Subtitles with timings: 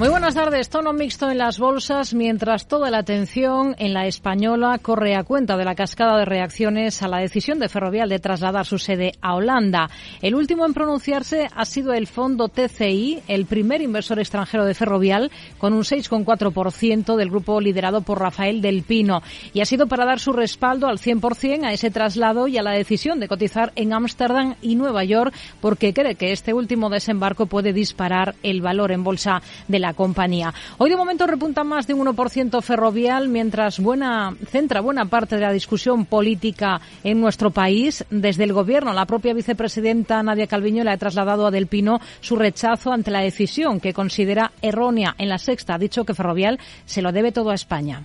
[0.00, 0.70] Muy buenas tardes.
[0.70, 5.58] Tono mixto en las bolsas, mientras toda la atención en la española corre a cuenta
[5.58, 9.34] de la cascada de reacciones a la decisión de Ferrovial de trasladar su sede a
[9.34, 9.90] Holanda.
[10.22, 15.30] El último en pronunciarse ha sido el fondo TCI, el primer inversor extranjero de Ferrovial,
[15.58, 19.20] con un 6,4% del grupo liderado por Rafael del Pino.
[19.52, 22.72] Y ha sido para dar su respaldo al 100% a ese traslado y a la
[22.72, 27.74] decisión de cotizar en Ámsterdam y Nueva York, porque cree que este último desembarco puede
[27.74, 30.52] disparar el valor en bolsa de la compañía.
[30.78, 35.42] Hoy de momento repunta más de un 1% ferrovial, mientras buena, centra buena parte de
[35.42, 38.04] la discusión política en nuestro país.
[38.10, 42.36] Desde el Gobierno, la propia vicepresidenta Nadia Calviño le ha trasladado a Del Pino su
[42.36, 45.14] rechazo ante la decisión que considera errónea.
[45.18, 48.04] En la sexta ha dicho que Ferrovial se lo debe todo a España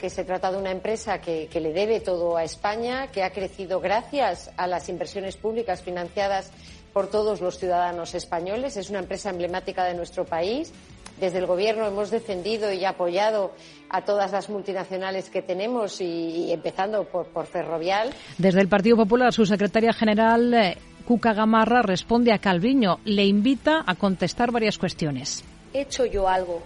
[0.00, 3.30] que se trata de una empresa que, que, le debe todo a España, que ha
[3.30, 6.50] crecido gracias a las inversiones públicas financiadas
[6.92, 8.76] por todos los ciudadanos españoles.
[8.76, 10.72] Es una empresa emblemática de nuestro país
[11.18, 13.52] desde el Gobierno hemos defendido y apoyado
[13.88, 18.10] a todas las multinacionales que tenemos y, empezando por, por, Ferrovial.
[18.38, 23.00] Desde el Partido Popular, su secretaria general, eh, Cuca Gamarra, responde a Calviño.
[23.04, 25.44] Le invita a contestar varias cuestiones.
[25.74, 26.62] ¿He hecho yo algo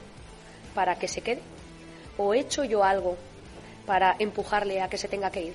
[0.75, 1.43] para que se quede?
[2.19, 3.17] ¿O he hecho yo algo
[3.87, 5.55] para empujarle a que se tenga que ir?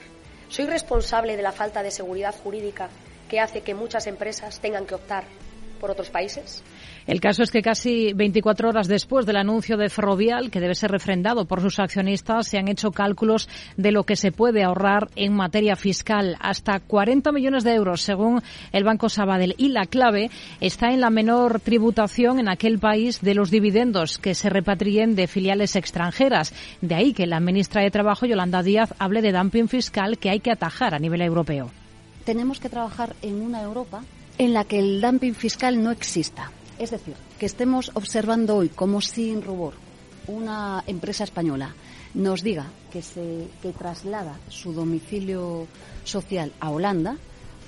[0.50, 2.89] ¿Soy responsable de la falta de seguridad jurídica
[3.30, 5.23] que hace que muchas empresas tengan que optar
[5.81, 6.63] por otros países?
[7.07, 10.91] El caso es que casi 24 horas después del anuncio de Ferrovial, que debe ser
[10.91, 15.33] refrendado por sus accionistas, se han hecho cálculos de lo que se puede ahorrar en
[15.33, 16.37] materia fiscal.
[16.39, 19.55] Hasta 40 millones de euros, según el Banco Sabadell.
[19.57, 24.36] Y la clave está en la menor tributación en aquel país de los dividendos que
[24.36, 26.53] se repatrien de filiales extranjeras.
[26.81, 30.39] De ahí que la ministra de Trabajo, Yolanda Díaz, hable de dumping fiscal que hay
[30.39, 31.71] que atajar a nivel europeo.
[32.25, 34.03] Tenemos que trabajar en una Europa
[34.37, 36.52] en la que el dumping fiscal no exista.
[36.80, 39.73] Es decir, que estemos observando hoy como sin rubor
[40.27, 41.75] una empresa española
[42.14, 45.67] nos diga que se que traslada su domicilio
[46.03, 47.17] social a Holanda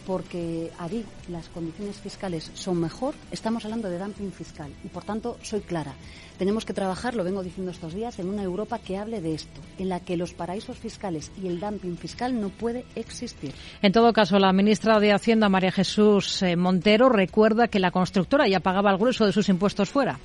[0.06, 5.38] porque allí las condiciones fiscales son mejor, estamos hablando de dumping fiscal y por tanto
[5.42, 5.94] soy clara.
[6.38, 9.62] Tenemos que trabajar, lo vengo diciendo estos días, en una Europa que hable de esto,
[9.78, 13.54] en la que los paraísos fiscales y el dumping fiscal no puede existir.
[13.82, 18.48] En todo caso, la ministra de Hacienda, María Jesús eh, Montero, recuerda que la constructora
[18.48, 20.20] ya pagaba el grueso de sus impuestos fuera.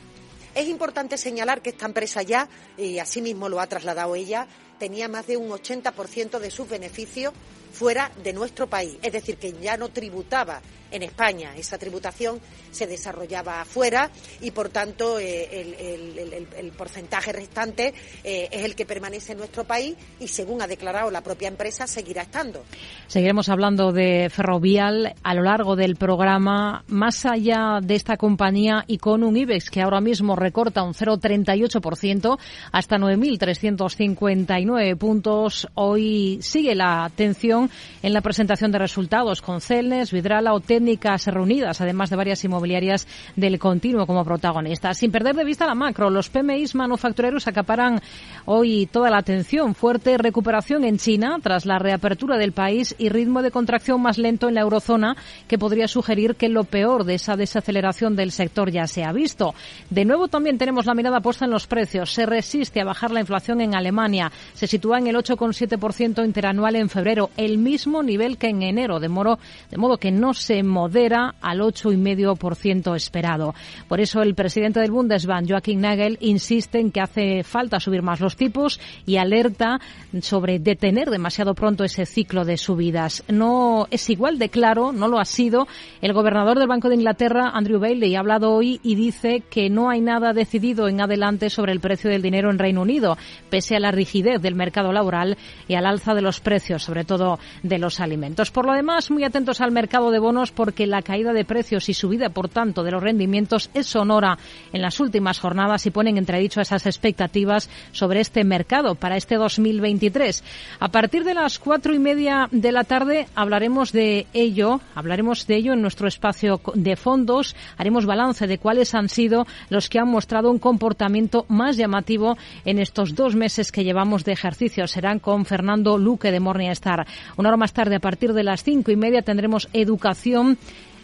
[0.54, 5.08] Es importante señalar que esta empresa ya, y así mismo lo ha trasladado ella, tenía
[5.08, 7.32] más de un 80% de sus beneficios
[7.78, 11.54] fuera de nuestro país, es decir, que ya no tributaba en España.
[11.56, 12.40] Esa tributación
[12.70, 19.32] se desarrollaba afuera y, por tanto, eh, el, porcentaje restante eh, es el que permanece
[19.32, 22.64] en nuestro país y, según ha declarado la propia empresa, seguirá estando.
[23.06, 26.84] Seguiremos hablando de Ferrovial a lo largo del programa.
[26.88, 32.38] Más allá de esta compañía y con un IBEX que ahora mismo recorta un 0,38%
[32.72, 37.67] hasta 9.359 puntos, hoy sigue la atención
[38.02, 43.06] en la presentación de resultados con Celnes, Vidrala o técnicas reunidas, además de varias inmobiliarias
[43.36, 44.98] del continuo como protagonistas.
[44.98, 48.00] Sin perder de vista la macro, los PMIs manufactureros acaparan
[48.44, 49.74] hoy toda la atención.
[49.74, 54.48] Fuerte recuperación en China tras la reapertura del país y ritmo de contracción más lento
[54.48, 58.86] en la eurozona que podría sugerir que lo peor de esa desaceleración del sector ya
[58.86, 59.54] se ha visto.
[59.90, 62.12] De nuevo también tenemos la mirada puesta en los precios.
[62.12, 64.30] Se resiste a bajar la inflación en Alemania.
[64.54, 69.38] Se sitúa en el 8,7% interanual en febrero, mismo nivel que en enero, de modo,
[69.70, 73.54] de modo que no se modera al 8,5% esperado.
[73.88, 78.20] Por eso el presidente del Bundesbank, Joachim Nagel, insiste en que hace falta subir más
[78.20, 79.80] los tipos y alerta
[80.20, 83.24] sobre detener demasiado pronto ese ciclo de subidas.
[83.28, 85.66] No es igual de claro, no lo ha sido,
[86.02, 89.88] el gobernador del Banco de Inglaterra, Andrew Bailey, ha hablado hoy y dice que no
[89.88, 93.16] hay nada decidido en adelante sobre el precio del dinero en Reino Unido,
[93.50, 95.36] pese a la rigidez del mercado laboral
[95.68, 98.50] y al alza de los precios, sobre todo de los alimentos.
[98.50, 101.94] Por lo demás, muy atentos al mercado de bonos porque la caída de precios y
[101.94, 104.38] subida, por tanto, de los rendimientos es sonora
[104.72, 110.44] en las últimas jornadas y ponen entredicho esas expectativas sobre este mercado para este 2023.
[110.80, 115.56] A partir de las cuatro y media de la tarde hablaremos de ello, hablaremos de
[115.56, 120.08] ello en nuestro espacio de fondos, haremos balance de cuáles han sido los que han
[120.08, 124.86] mostrado un comportamiento más llamativo en estos dos meses que llevamos de ejercicio.
[124.86, 127.06] Serán con Fernando Luque de Morningstar.
[127.36, 130.58] Una hora más tarde, a partir de las cinco y media, tendremos educación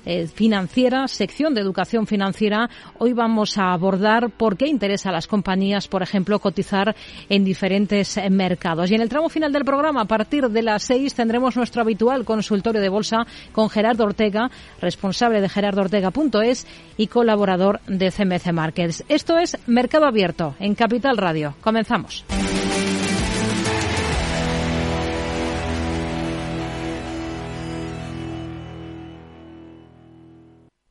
[0.06, 2.68] eh, financiera, sección de educación financiera.
[2.98, 6.94] Hoy vamos a abordar por qué interesa a las compañías, por ejemplo, cotizar
[7.30, 8.90] en diferentes eh, mercados.
[8.90, 12.24] Y en el tramo final del programa, a partir de las seis, tendremos nuestro habitual
[12.24, 14.50] consultorio de bolsa con Gerardo Ortega,
[14.80, 16.66] responsable de gerardoortega.es
[16.98, 19.04] y colaborador de CMC Markets.
[19.08, 21.54] Esto es Mercado Abierto en Capital Radio.
[21.62, 22.24] Comenzamos.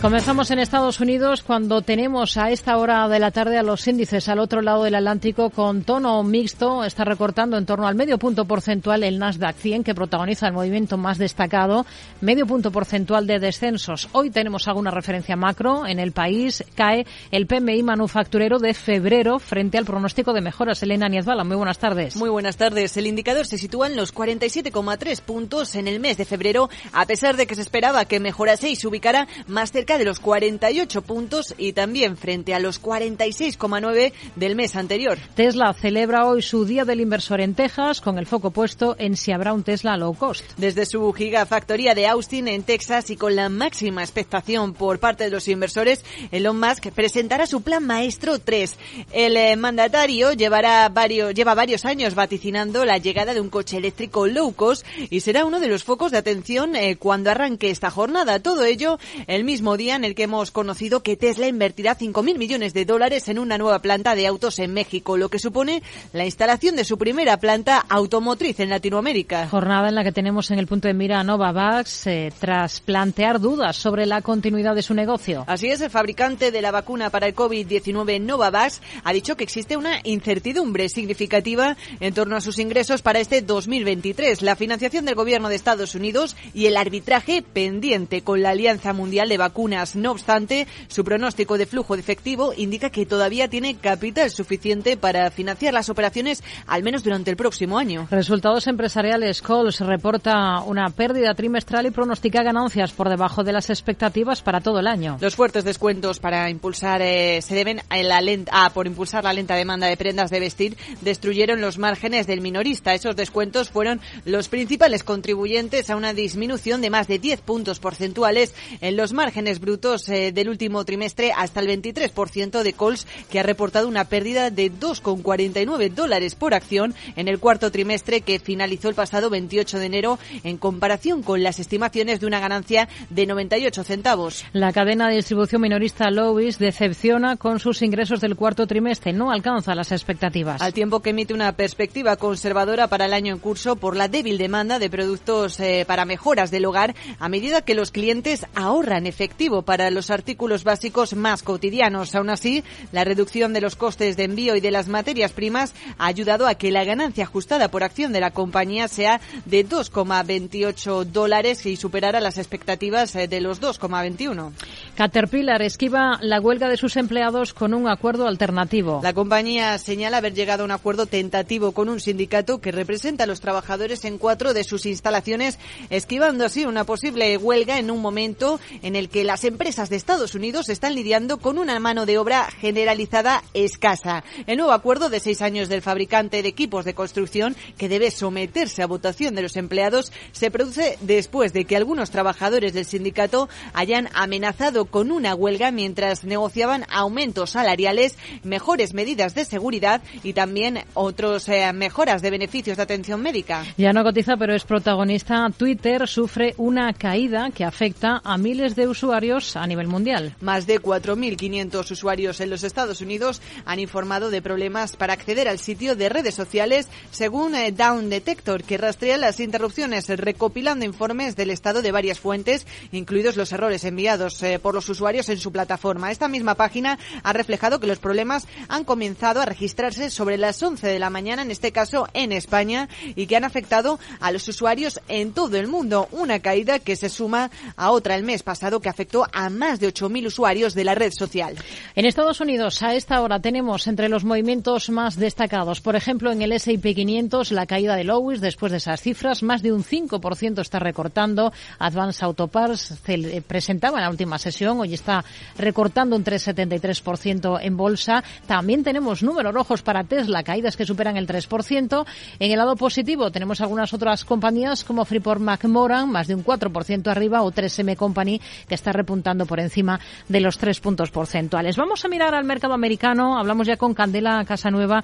[0.00, 4.28] Comenzamos en Estados Unidos cuando tenemos a esta hora de la tarde a los índices
[4.28, 6.84] al otro lado del Atlántico con tono mixto.
[6.84, 10.96] Está recortando en torno al medio punto porcentual el Nasdaq 100 que protagoniza el movimiento
[10.96, 11.84] más destacado.
[12.20, 14.08] Medio punto porcentual de descensos.
[14.12, 15.84] Hoy tenemos alguna referencia macro.
[15.84, 20.80] En el país cae el PMI manufacturero de febrero frente al pronóstico de mejoras.
[20.80, 22.14] Elena Niezbala, muy buenas tardes.
[22.14, 22.96] Muy buenas tardes.
[22.96, 27.36] El indicador se sitúa en los 47,3 puntos en el mes de febrero, a pesar
[27.36, 31.54] de que se esperaba que mejorase y se ubicara más cerca de los 48 puntos
[31.56, 35.18] y también frente a los 46,9 del mes anterior.
[35.34, 39.32] Tesla celebra hoy su Día del Inversor en Texas con el foco puesto en si
[39.32, 40.44] habrá un Tesla low cost.
[40.58, 45.30] Desde su gigafactoría de Austin en Texas y con la máxima expectación por parte de
[45.30, 48.76] los inversores, Elon Musk presentará su plan maestro 3.
[49.12, 54.26] El eh, mandatario llevará varios, lleva varios años vaticinando la llegada de un coche eléctrico
[54.26, 58.40] low cost y será uno de los focos de atención eh, cuando arranque esta jornada.
[58.40, 62.74] Todo ello el mismo día en el que hemos conocido que Tesla invertirá 5.000 millones
[62.74, 65.82] de dólares en una nueva planta de autos en México, lo que supone
[66.12, 69.48] la instalación de su primera planta automotriz en Latinoamérica.
[69.48, 73.40] Jornada en la que tenemos en el punto de mira a Novavax eh, tras plantear
[73.40, 75.44] dudas sobre la continuidad de su negocio.
[75.46, 79.76] Así es, el fabricante de la vacuna para el COVID-19 Novavax ha dicho que existe
[79.76, 85.48] una incertidumbre significativa en torno a sus ingresos para este 2023, la financiación del gobierno
[85.48, 90.66] de Estados Unidos y el arbitraje pendiente con la Alianza Mundial de Vacunas no obstante,
[90.88, 95.88] su pronóstico de flujo de efectivo indica que todavía tiene capital suficiente para financiar las
[95.88, 98.06] operaciones al menos durante el próximo año.
[98.10, 99.42] Resultados empresariales.
[99.42, 104.80] Coles reporta una pérdida trimestral y pronostica ganancias por debajo de las expectativas para todo
[104.80, 105.18] el año.
[105.20, 109.54] Los fuertes descuentos para impulsar eh, se deben a la lenta, por impulsar la lenta
[109.54, 112.94] demanda de prendas de vestir destruyeron los márgenes del minorista.
[112.94, 118.54] Esos descuentos fueron los principales contribuyentes a una disminución de más de 10 puntos porcentuales
[118.80, 123.42] en los márgenes brutos eh, del último trimestre hasta el 23% de Coles, que ha
[123.42, 128.94] reportado una pérdida de 2,49 dólares por acción en el cuarto trimestre que finalizó el
[128.94, 134.44] pasado 28 de enero en comparación con las estimaciones de una ganancia de 98 centavos.
[134.52, 139.74] La cadena de distribución minorista Lois decepciona con sus ingresos del cuarto trimestre, no alcanza
[139.74, 140.60] las expectativas.
[140.60, 144.38] Al tiempo que emite una perspectiva conservadora para el año en curso por la débil
[144.38, 149.47] demanda de productos eh, para mejoras del hogar a medida que los clientes ahorran efectivo
[149.48, 152.14] para los artículos básicos más cotidianos.
[152.14, 152.62] Aún así,
[152.92, 156.54] la reducción de los costes de envío y de las materias primas ha ayudado a
[156.54, 162.20] que la ganancia ajustada por acción de la compañía sea de 2,28 dólares y superara
[162.20, 164.52] las expectativas eh, de los 2,21.
[164.94, 169.00] Caterpillar esquiva la huelga de sus empleados con un acuerdo alternativo.
[169.02, 173.26] La compañía señala haber llegado a un acuerdo tentativo con un sindicato que representa a
[173.26, 178.60] los trabajadores en cuatro de sus instalaciones, esquivando así una posible huelga en un momento
[178.82, 182.18] en el que la las empresas de Estados Unidos están lidiando con una mano de
[182.18, 184.24] obra generalizada escasa.
[184.48, 188.82] El nuevo acuerdo de seis años del fabricante de equipos de construcción, que debe someterse
[188.82, 194.08] a votación de los empleados, se produce después de que algunos trabajadores del sindicato hayan
[194.12, 201.48] amenazado con una huelga mientras negociaban aumentos salariales, mejores medidas de seguridad y también otras
[201.48, 203.64] eh, mejoras de beneficios de atención médica.
[203.76, 205.48] Ya no cotiza, pero es protagonista.
[205.56, 210.34] Twitter sufre una caída que afecta a miles de usuarios usuarios a nivel mundial.
[210.40, 215.58] Más de 4.500 usuarios en los Estados Unidos han informado de problemas para acceder al
[215.58, 221.50] sitio de redes sociales, según eh, Down Detector, que rastrea las interrupciones recopilando informes del
[221.50, 226.10] estado de varias fuentes, incluidos los errores enviados eh, por los usuarios en su plataforma.
[226.10, 230.86] Esta misma página ha reflejado que los problemas han comenzado a registrarse sobre las 11
[230.86, 235.00] de la mañana, en este caso en España, y que han afectado a los usuarios
[235.08, 236.08] en todo el mundo.
[236.12, 239.88] Una caída que se suma a otra el mes pasado que afectó a más de
[239.92, 241.54] 8.000 usuarios de la red social.
[241.94, 246.42] En Estados Unidos, a esta hora tenemos entre los movimientos más destacados, por ejemplo, en
[246.42, 250.60] el S&P 500, la caída de Lowis después de esas cifras, más de un 5%
[250.60, 251.52] está recortando.
[251.78, 255.24] Advance Auto Parts eh, presentaba en la última sesión, hoy está
[255.56, 258.22] recortando un 3,73% en bolsa.
[258.46, 262.06] También tenemos números rojos para Tesla, caídas que superan el 3%.
[262.38, 267.08] En el lado positivo tenemos algunas otras compañías como Freeport McMoran, más de un 4%
[267.08, 271.76] arriba, o 3M Company, que está repuntando por encima de los 3 puntos porcentuales.
[271.76, 273.38] Vamos a mirar al mercado americano.
[273.38, 275.02] Hablamos ya con Candela Casanueva,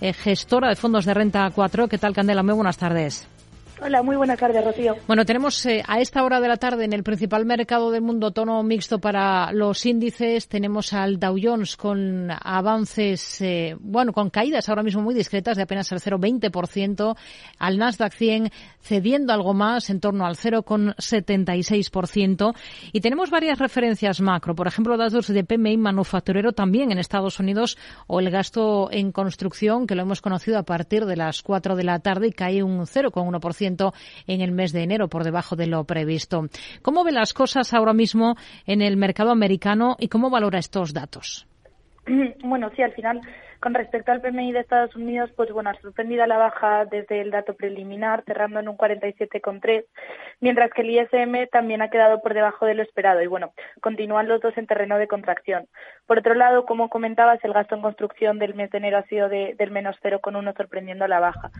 [0.00, 1.88] eh, gestora de fondos de renta 4.
[1.88, 2.42] ¿Qué tal, Candela?
[2.42, 3.28] Muy buenas tardes.
[3.82, 4.94] Hola, muy buenas tardes, Rocío.
[5.08, 8.30] Bueno, tenemos eh, a esta hora de la tarde en el principal mercado del mundo
[8.30, 10.46] tono mixto para los índices.
[10.48, 15.64] Tenemos al Dow Jones con avances, eh, bueno, con caídas ahora mismo muy discretas de
[15.64, 17.16] apenas el 0,20%,
[17.58, 22.54] al Nasdaq 100 cediendo algo más en torno al 0,76%.
[22.92, 27.76] Y tenemos varias referencias macro, por ejemplo, datos de PMI manufacturero también en Estados Unidos
[28.06, 31.84] o el gasto en construcción, que lo hemos conocido a partir de las 4 de
[31.84, 35.84] la tarde y cae un 0,1% en el mes de enero, por debajo de lo
[35.84, 36.46] previsto.
[36.82, 41.46] ¿Cómo ve las cosas ahora mismo en el mercado americano y cómo valora estos datos?
[42.44, 43.20] Bueno, sí, al final
[43.64, 47.22] con respecto al PMI de Estados Unidos, pues bueno, ha sorprendido a la baja desde
[47.22, 49.86] el dato preliminar, cerrando en un 47,3,
[50.40, 54.28] mientras que el ISM también ha quedado por debajo de lo esperado y bueno, continúan
[54.28, 55.66] los dos en terreno de contracción.
[56.06, 59.30] Por otro lado, como comentabas, el gasto en construcción del mes de enero ha sido
[59.30, 61.50] del menos 0,1 sorprendiendo a la baja.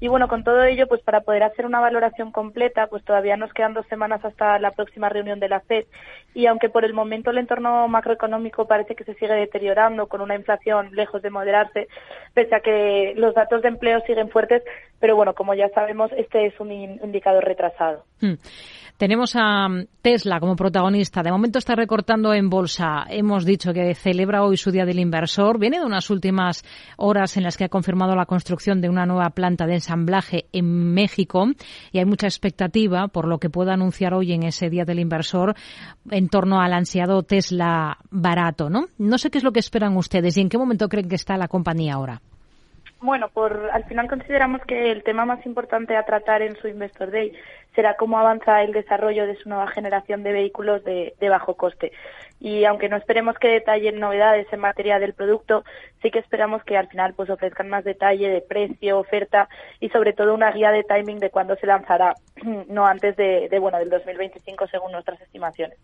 [0.00, 3.52] Y bueno, con todo ello, pues para poder hacer una valoración completa, pues todavía nos
[3.52, 5.84] quedan dos semanas hasta la próxima reunión de la FED
[6.34, 10.34] y aunque por el momento el entorno macroeconómico parece que se sigue deteriorando con una
[10.34, 11.30] inflación lejos de
[12.34, 14.62] pese a que los datos de empleo siguen fuertes,
[15.02, 18.04] pero bueno, como ya sabemos, este es un indicador retrasado.
[18.20, 18.34] Hmm.
[18.96, 19.66] Tenemos a
[20.00, 21.24] Tesla como protagonista.
[21.24, 23.02] De momento está recortando en bolsa.
[23.10, 25.58] Hemos dicho que celebra hoy su Día del Inversor.
[25.58, 26.62] Viene de unas últimas
[26.98, 30.94] horas en las que ha confirmado la construcción de una nueva planta de ensamblaje en
[30.94, 31.46] México
[31.90, 35.56] y hay mucha expectativa por lo que pueda anunciar hoy en ese Día del Inversor
[36.12, 38.86] en torno al ansiado Tesla barato, ¿no?
[38.98, 41.36] No sé qué es lo que esperan ustedes y en qué momento creen que está
[41.36, 42.22] la compañía ahora.
[43.02, 47.10] Bueno, por, al final consideramos que el tema más importante a tratar en su Investor
[47.10, 47.32] Day
[47.74, 51.90] será cómo avanza el desarrollo de su nueva generación de vehículos de, de, bajo coste.
[52.38, 55.64] Y aunque no esperemos que detallen novedades en materia del producto,
[56.00, 59.48] sí que esperamos que al final pues ofrezcan más detalle de precio, oferta
[59.80, 62.14] y sobre todo una guía de timing de cuándo se lanzará,
[62.68, 65.76] no antes de, de bueno del 2025 según nuestras estimaciones.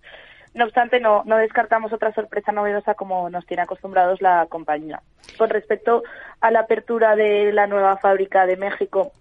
[0.55, 5.03] No obstante, no, no descartamos otra sorpresa novedosa como nos tiene acostumbrados la compañía.
[5.37, 6.03] Con respecto
[6.41, 9.13] a la apertura de la nueva fábrica de México,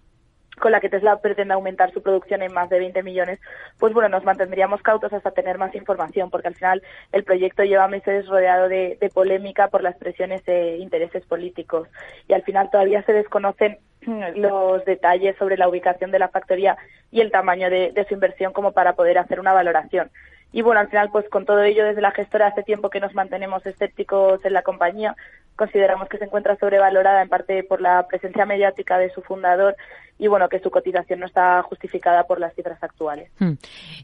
[0.60, 3.39] con la que Tesla pretende aumentar su producción en más de 20 millones,
[3.79, 6.81] pues bueno, nos mantendríamos cautos hasta tener más información, porque al final
[7.12, 11.88] el proyecto lleva meses rodeado de, polémica por las presiones de intereses políticos
[12.27, 13.77] y al final todavía se desconocen
[14.36, 16.77] los detalles sobre la ubicación de la factoría
[17.12, 20.10] y el tamaño de su inversión como para poder hacer una valoración.
[20.51, 23.13] Y bueno, al final, pues con todo ello, desde la gestora hace tiempo que nos
[23.13, 25.16] mantenemos escépticos en la compañía.
[25.56, 29.75] Consideramos que se encuentra sobrevalorada en parte por la presencia mediática de su fundador
[30.20, 33.30] y bueno, que su cotización no está justificada por las cifras actuales.
[33.39, 33.54] Hmm.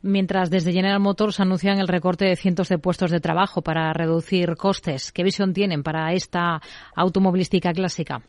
[0.01, 4.55] Mientras desde General Motors anuncian el recorte de cientos de puestos de trabajo para reducir
[4.55, 6.59] costes, ¿qué visión tienen para esta
[6.95, 8.21] automovilística clásica?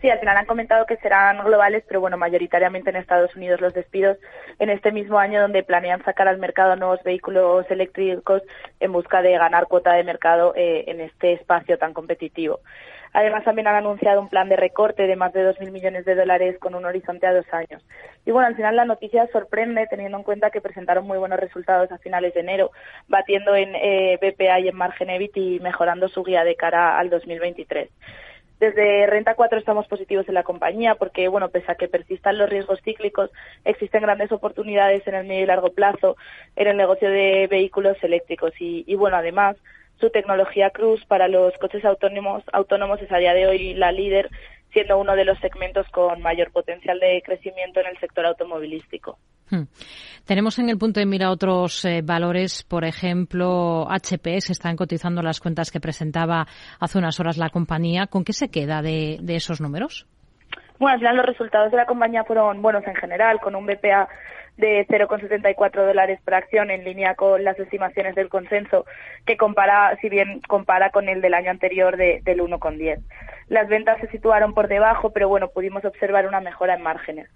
[0.00, 3.74] Sí, al final han comentado que serán globales, pero bueno, mayoritariamente en Estados Unidos los
[3.74, 4.16] despidos
[4.58, 8.42] en este mismo año donde planean sacar al mercado nuevos vehículos eléctricos
[8.80, 12.60] en busca de ganar cuota de mercado eh, en este espacio tan competitivo.
[13.12, 16.56] Además, también han anunciado un plan de recorte de más de 2.000 millones de dólares
[16.60, 17.84] con un horizonte a dos años.
[18.24, 21.90] Y bueno, al final la noticia sorprende teniendo en cuenta que presentaron muy buenos resultados
[21.90, 22.70] a finales de enero,
[23.08, 27.10] batiendo en eh, BPA y en margen EBIT y mejorando su guía de cara al
[27.10, 27.90] 2023.
[28.60, 32.50] Desde Renta 4 estamos positivos en la compañía porque, bueno, pese a que persistan los
[32.50, 33.30] riesgos cíclicos,
[33.64, 36.18] existen grandes oportunidades en el medio y largo plazo
[36.56, 38.52] en el negocio de vehículos eléctricos.
[38.60, 39.56] Y, y bueno, además,
[39.98, 44.28] su tecnología Cruise para los coches autónomos, autónomos es a día de hoy la líder,
[44.72, 49.18] siendo uno de los segmentos con mayor potencial de crecimiento en el sector automovilístico.
[49.50, 49.64] Hmm.
[50.24, 55.22] Tenemos en el punto de mira otros eh, valores, por ejemplo, HP, se están cotizando
[55.22, 56.46] las cuentas que presentaba
[56.78, 58.06] hace unas horas la compañía.
[58.06, 60.06] ¿Con qué se queda de, de esos números?
[60.78, 64.08] Bueno, al final los resultados de la compañía fueron buenos en general, con un BPA
[64.60, 68.86] de 0,74 dólares por acción en línea con las estimaciones del consenso,
[69.26, 73.00] que compara, si bien compara con el del año anterior de, del 1,10.
[73.48, 77.28] Las ventas se situaron por debajo, pero bueno, pudimos observar una mejora en márgenes.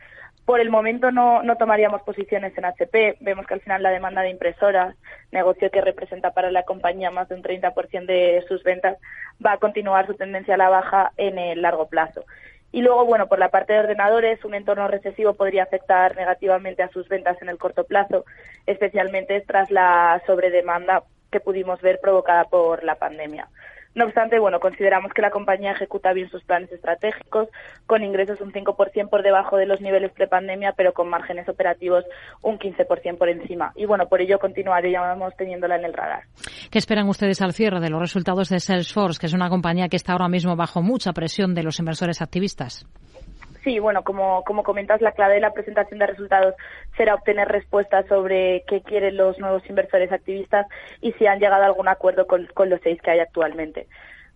[0.44, 3.16] Por el momento no, no tomaríamos posiciones en HP.
[3.20, 4.94] Vemos que al final la demanda de impresoras,
[5.32, 8.98] negocio que representa para la compañía más de un 30% de sus ventas,
[9.44, 12.24] va a continuar su tendencia a la baja en el largo plazo.
[12.74, 16.88] Y luego, bueno, por la parte de ordenadores, un entorno recesivo podría afectar negativamente a
[16.88, 18.24] sus ventas en el corto plazo,
[18.66, 23.48] especialmente tras la sobredemanda que pudimos ver provocada por la pandemia.
[23.94, 27.48] No obstante, bueno, consideramos que la compañía ejecuta bien sus planes estratégicos,
[27.86, 32.04] con ingresos un 5% por debajo de los niveles prepandemia, pero con márgenes operativos
[32.42, 33.72] un 15% por encima.
[33.76, 36.24] Y bueno, por ello continuaríamos teniéndola en el radar.
[36.70, 39.96] ¿Qué esperan ustedes al cierre de los resultados de Salesforce, que es una compañía que
[39.96, 42.86] está ahora mismo bajo mucha presión de los inversores activistas?
[43.64, 46.54] Sí, bueno, como, como comentas, la clave de la presentación de resultados
[46.98, 50.66] será obtener respuestas sobre qué quieren los nuevos inversores activistas
[51.00, 53.86] y si han llegado a algún acuerdo con, los seis que hay actualmente.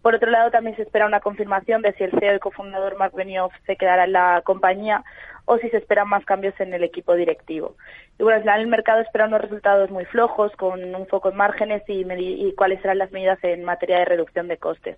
[0.00, 3.12] Por otro lado, también se espera una confirmación de si el CEO y cofundador Mark
[3.14, 5.04] Benioff se quedará en la compañía
[5.44, 7.74] o si se esperan más cambios en el equipo directivo.
[8.18, 12.02] Y bueno, el mercado espera unos resultados muy flojos, con un foco en márgenes y,
[12.02, 14.96] y cuáles serán las medidas en materia de reducción de costes.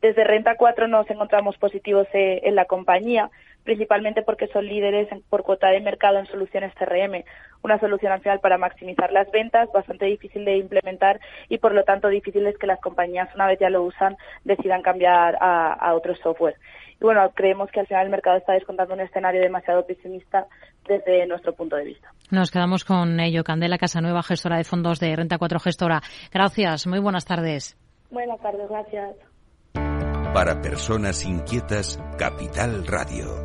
[0.00, 3.30] Desde Renta 4 nos encontramos positivos eh, en la compañía,
[3.68, 7.22] principalmente porque son líderes por cuota de mercado en soluciones CRM,
[7.62, 11.20] una solución al final para maximizar las ventas, bastante difícil de implementar
[11.50, 14.80] y por lo tanto difícil es que las compañías una vez ya lo usan decidan
[14.80, 16.56] cambiar a, a otro software.
[16.98, 20.46] Y bueno, creemos que al final el mercado está descontando un escenario demasiado pesimista
[20.86, 22.10] desde nuestro punto de vista.
[22.30, 23.44] Nos quedamos con ello.
[23.44, 26.00] Candela Casanueva, gestora de fondos de Renta 4 Gestora.
[26.32, 26.86] Gracias.
[26.86, 27.76] Muy buenas tardes.
[28.10, 28.66] Buenas tardes.
[28.70, 29.14] Gracias.
[30.32, 33.44] Para personas inquietas, Capital Radio.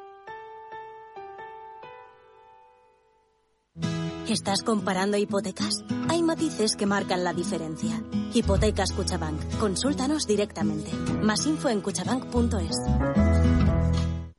[4.31, 5.83] ¿Estás comparando hipotecas?
[6.07, 8.01] Hay matices que marcan la diferencia.
[8.33, 9.57] Hipotecas Cuchabank.
[9.59, 10.89] Consúltanos directamente.
[11.21, 12.77] Más info en cuchabank.es.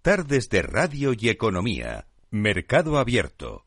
[0.01, 2.07] Tardes de Radio y Economía.
[2.31, 3.67] Mercado Abierto.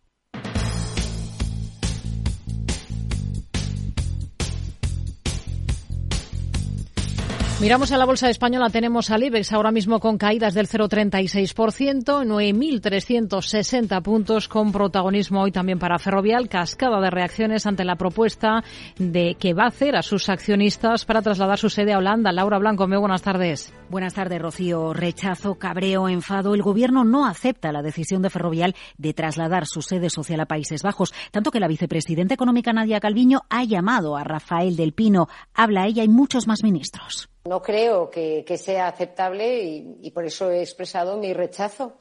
[7.62, 14.02] Miramos a la bolsa española, tenemos al IBEX ahora mismo con caídas del 0,36%, 9.360
[14.02, 18.62] puntos con protagonismo hoy también para Ferrovial, cascada de reacciones ante la propuesta
[18.98, 22.34] de que va a hacer a sus accionistas para trasladar su sede a Holanda.
[22.34, 23.74] Laura Blanco, muy buenas tardes.
[23.90, 24.94] Buenas tardes, Rocío.
[24.94, 26.56] Rechazo, cabreo, enfado.
[26.56, 30.84] El gobierno no acepta la decisión de Ferrovial de trasladar su sede social a Países
[30.84, 35.30] Bajos, tanto que la vicepresidenta económica Nadia Calviño ha llamado a Rafael del Pino.
[35.54, 37.30] Habla ella y muchos más ministros.
[37.46, 39.64] No creo que, sea aceptable
[40.02, 41.94] y, por eso he expresado mi rechazo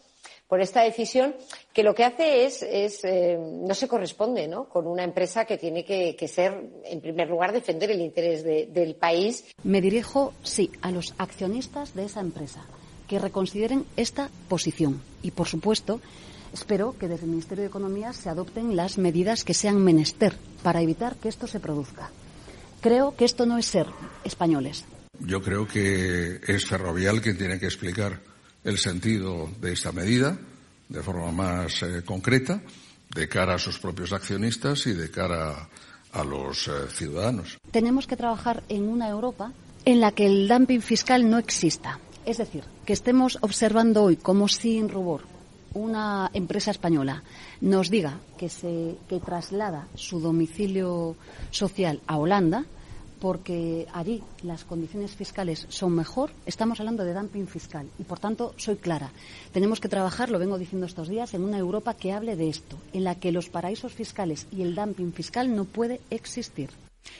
[0.48, 1.35] por esta decisión
[1.72, 2.62] que lo que hace es,
[3.04, 4.68] eh, no se corresponde ¿no?
[4.68, 9.44] con una empresa que tiene que, ser, en primer lugar, defender el interés del país.
[9.62, 12.64] Me dirijo, sí, a los accionistas de esa empresa
[13.07, 16.00] que reconsideren esta posición y, por supuesto,
[16.54, 20.80] espero que desde el Ministerio de Economía se adopten las medidas que sean menester para
[20.80, 22.11] evitar que esto se produzca.
[22.80, 23.87] Creo que esto no es ser
[24.24, 24.85] españoles,
[25.20, 28.20] yo creo que es Ferrovial quien tiene que explicar
[28.64, 30.37] el sentido de esta medida
[30.88, 32.61] de forma más eh, concreta
[33.14, 35.68] de cara a sus propios accionistas y de cara
[36.12, 37.59] a los eh, ciudadanos.
[37.70, 39.53] Tenemos que trabajar en una Europa
[39.85, 41.98] en la que el dumping fiscal no exista.
[42.24, 45.22] Es decir, que estemos observando hoy como sin rubor
[45.74, 47.22] una empresa española
[47.61, 51.16] nos diga que se que traslada su domicilio
[51.50, 52.64] social a Holanda,
[53.20, 57.87] porque allí las condiciones fiscales son mejor, estamos hablando de dumping fiscal.
[57.98, 59.11] Y, por tanto, soy clara.
[59.53, 62.79] Tenemos que trabajar, lo vengo diciendo estos días, en una Europa que hable de esto,
[62.92, 66.70] en la que los paraísos fiscales y el dumping fiscal no puede existir.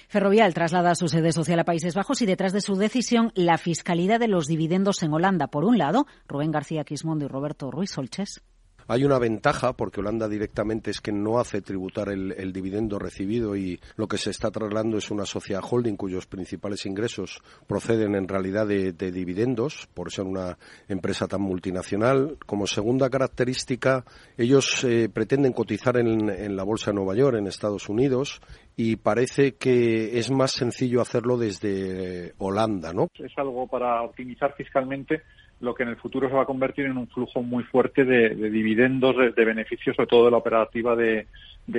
[0.09, 4.21] Ferrovial traslada su sede social a Países Bajos y detrás de su decisión la fiscalidad
[4.21, 5.49] de los dividendos en Holanda.
[5.49, 8.43] Por un lado, Rubén García Quismondo y Roberto Ruiz Solches.
[8.89, 13.81] Hay una ventaja porque Holanda directamente es que no hace tributar el, dividendo recibido y
[13.97, 18.67] lo que se está trasladando es una sociedad holding cuyos principales ingresos proceden en realidad
[18.67, 22.39] de, dividendos por ser una empresa tan multinacional.
[22.47, 24.05] Como segunda característica,
[24.37, 28.41] ellos eh, pretenden cotizar en, en la bolsa de Nueva York, en Estados Unidos,
[28.77, 33.09] y parece que es más sencillo hacerlo desde Holanda, ¿no?
[33.15, 35.23] Es algo para optimizar fiscalmente
[35.61, 38.31] lo que en el futuro se va a convertir en un flujo muy fuerte de,
[38.51, 41.27] dividendos, de, beneficios, sobre todo de la operativa de,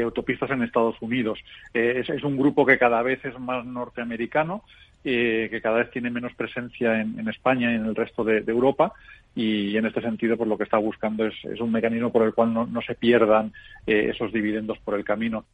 [0.03, 1.39] autopistas en Estados Unidos.
[1.73, 4.63] Eh, es, un grupo que cada vez es más norteamericano,
[5.07, 8.91] eh, que cada vez tiene menos presencia en, España y en el resto de, Europa
[9.35, 12.53] y en este sentido pues lo que está buscando es, un mecanismo por el cual
[12.53, 13.53] no, se pierdan
[13.85, 15.45] eh, esos dividendos por el camino.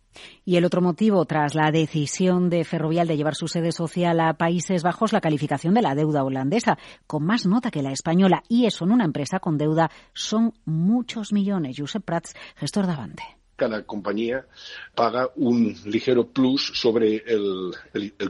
[0.46, 4.36] Y el otro motivo, tras la decisión de Ferrovial de llevar su sede social a
[4.36, 8.68] Países Bajos, la calificación de la deuda holandesa, con más nota que la española, y
[8.68, 11.76] eso en una empresa con deuda son muchos millones.
[11.78, 14.44] Josep Prats, gestor de Avante cada compañía
[14.96, 17.72] paga un ligero plus sobre el,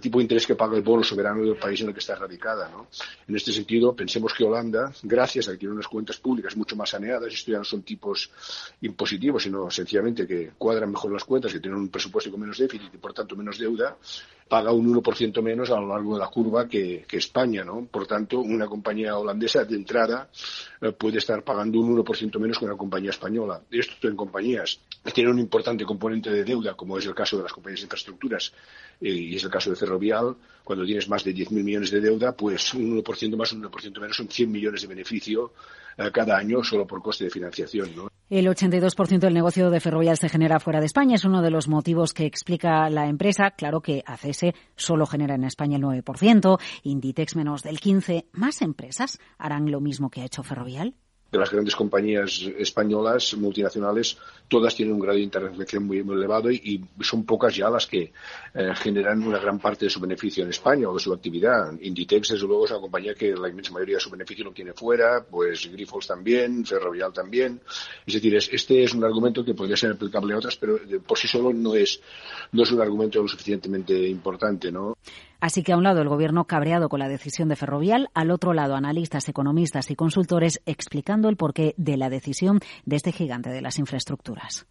[0.02, 2.70] tipo de interés que paga el bono soberano del país en el que está radicada.
[3.30, 6.89] En este sentido, pensemos que Holanda, gracias a que tiene unas cuentas públicas mucho más
[6.89, 8.30] saneadas, esto ya no son tipos
[8.82, 12.94] impositivos, sino sencillamente que cuadran mejor las cuentas, que tienen un presupuesto con menos déficit
[12.94, 13.96] y por tanto menos deuda,
[14.52, 17.63] paga un 1% menos a lo largo de la curva que, España.
[17.63, 17.88] ¿no?
[17.89, 20.28] Por tanto, una compañía holandesa de entrada
[20.82, 23.62] eh, puede estar pagando un 1% menos que una compañía española.
[23.72, 27.44] Esto en compañías que tienen un importante componente de deuda, como es el caso de
[27.44, 28.54] las compañías de infraestructuras
[29.00, 32.34] eh, y es el caso de Ferrovial, cuando tienes más de 10.000 millones de deuda,
[32.34, 35.54] pues un 1% más, un 1% menos son 100 millones de beneficio
[35.98, 37.96] eh, cada año solo por coste de financiación.
[37.96, 38.10] ¿no?
[38.30, 41.16] El 82% del negocio de Ferrovial se genera fuera de España.
[41.16, 43.52] Es uno de los motivos que explica la empresa.
[43.52, 48.28] Claro que ACS solo genera en España el 9%, Inditex menos del 15%.
[48.32, 50.96] ¿Más empresas harán lo mismo que ha hecho Ferrovial?
[51.32, 54.17] De las grandes compañías españolas multinacionales,
[54.50, 58.12] todas tienen un grado de interconexión muy, elevado y, son pocas ya las que
[58.54, 61.72] eh, generan una gran parte de su beneficio en España o de su actividad.
[61.80, 64.74] Inditex, desde luego, es una compañía que la inmensa mayoría de su beneficio lo tiene
[64.74, 67.62] fuera, pues Grifols también, Ferrovial también.
[68.06, 71.30] Es decir, este es un argumento que podría ser aplicable a otras, pero por sí
[71.30, 72.02] solo no es,
[72.52, 74.98] no es un argumento lo suficientemente importante, ¿no?
[75.41, 78.54] Así que a un lado el gobierno cabreado con la decisión de Ferrovial, al otro
[78.54, 83.62] lado analistas, economistas y consultores explicando el porqué de la decisión de este gigante de
[83.62, 84.67] las infraestructuras.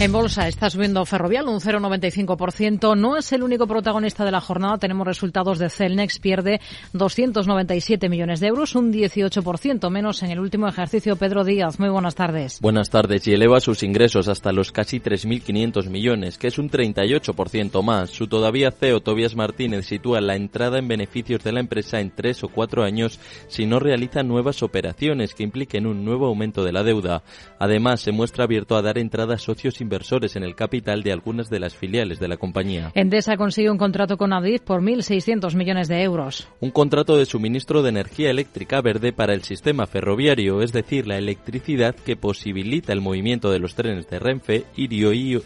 [0.00, 2.96] En bolsa está subiendo Ferrovial un 0,95%.
[2.96, 4.78] No es el único protagonista de la jornada.
[4.78, 6.20] Tenemos resultados de Celnex.
[6.20, 6.58] Pierde
[6.94, 11.16] 297 millones de euros, un 18% menos en el último ejercicio.
[11.16, 12.60] Pedro Díaz, muy buenas tardes.
[12.62, 13.28] Buenas tardes.
[13.28, 18.08] Y eleva sus ingresos hasta los casi 3.500 millones, que es un 38% más.
[18.08, 22.42] Su todavía CEO Tobias Martínez sitúa la entrada en beneficios de la empresa en tres
[22.42, 26.84] o cuatro años si no realiza nuevas operaciones que impliquen un nuevo aumento de la
[26.84, 27.22] deuda.
[27.58, 31.50] Además, se muestra abierto a dar entrada a socios inversores en el capital de algunas
[31.50, 32.92] de las filiales de la compañía.
[32.94, 36.46] Endesa consigue un contrato con Adif por 1.600 millones de euros.
[36.60, 41.18] Un contrato de suministro de energía eléctrica verde para el sistema ferroviario, es decir, la
[41.18, 45.40] electricidad que posibilita el movimiento de los trenes de Renfe, Irio y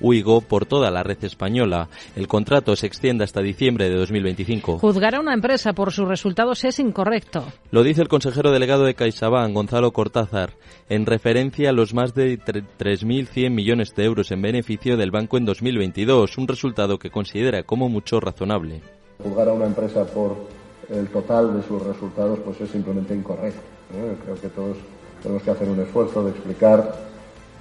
[0.00, 1.88] Uigo por toda la red española.
[2.16, 4.78] El contrato se extiende hasta diciembre de 2025.
[4.78, 7.44] Juzgar a una empresa por sus resultados es incorrecto.
[7.70, 10.54] Lo dice el consejero delegado de CaixaBank, Gonzalo Cortázar,
[10.88, 15.44] en referencia a los más de 3.100 millones de euros en beneficio del banco en
[15.44, 18.82] 2022, un resultado que considera como mucho razonable.
[19.22, 20.36] Juzgar a una empresa por
[20.88, 23.60] el total de sus resultados pues es simplemente incorrecto.
[24.24, 24.76] Creo que todos
[25.22, 26.94] tenemos que hacer un esfuerzo de explicar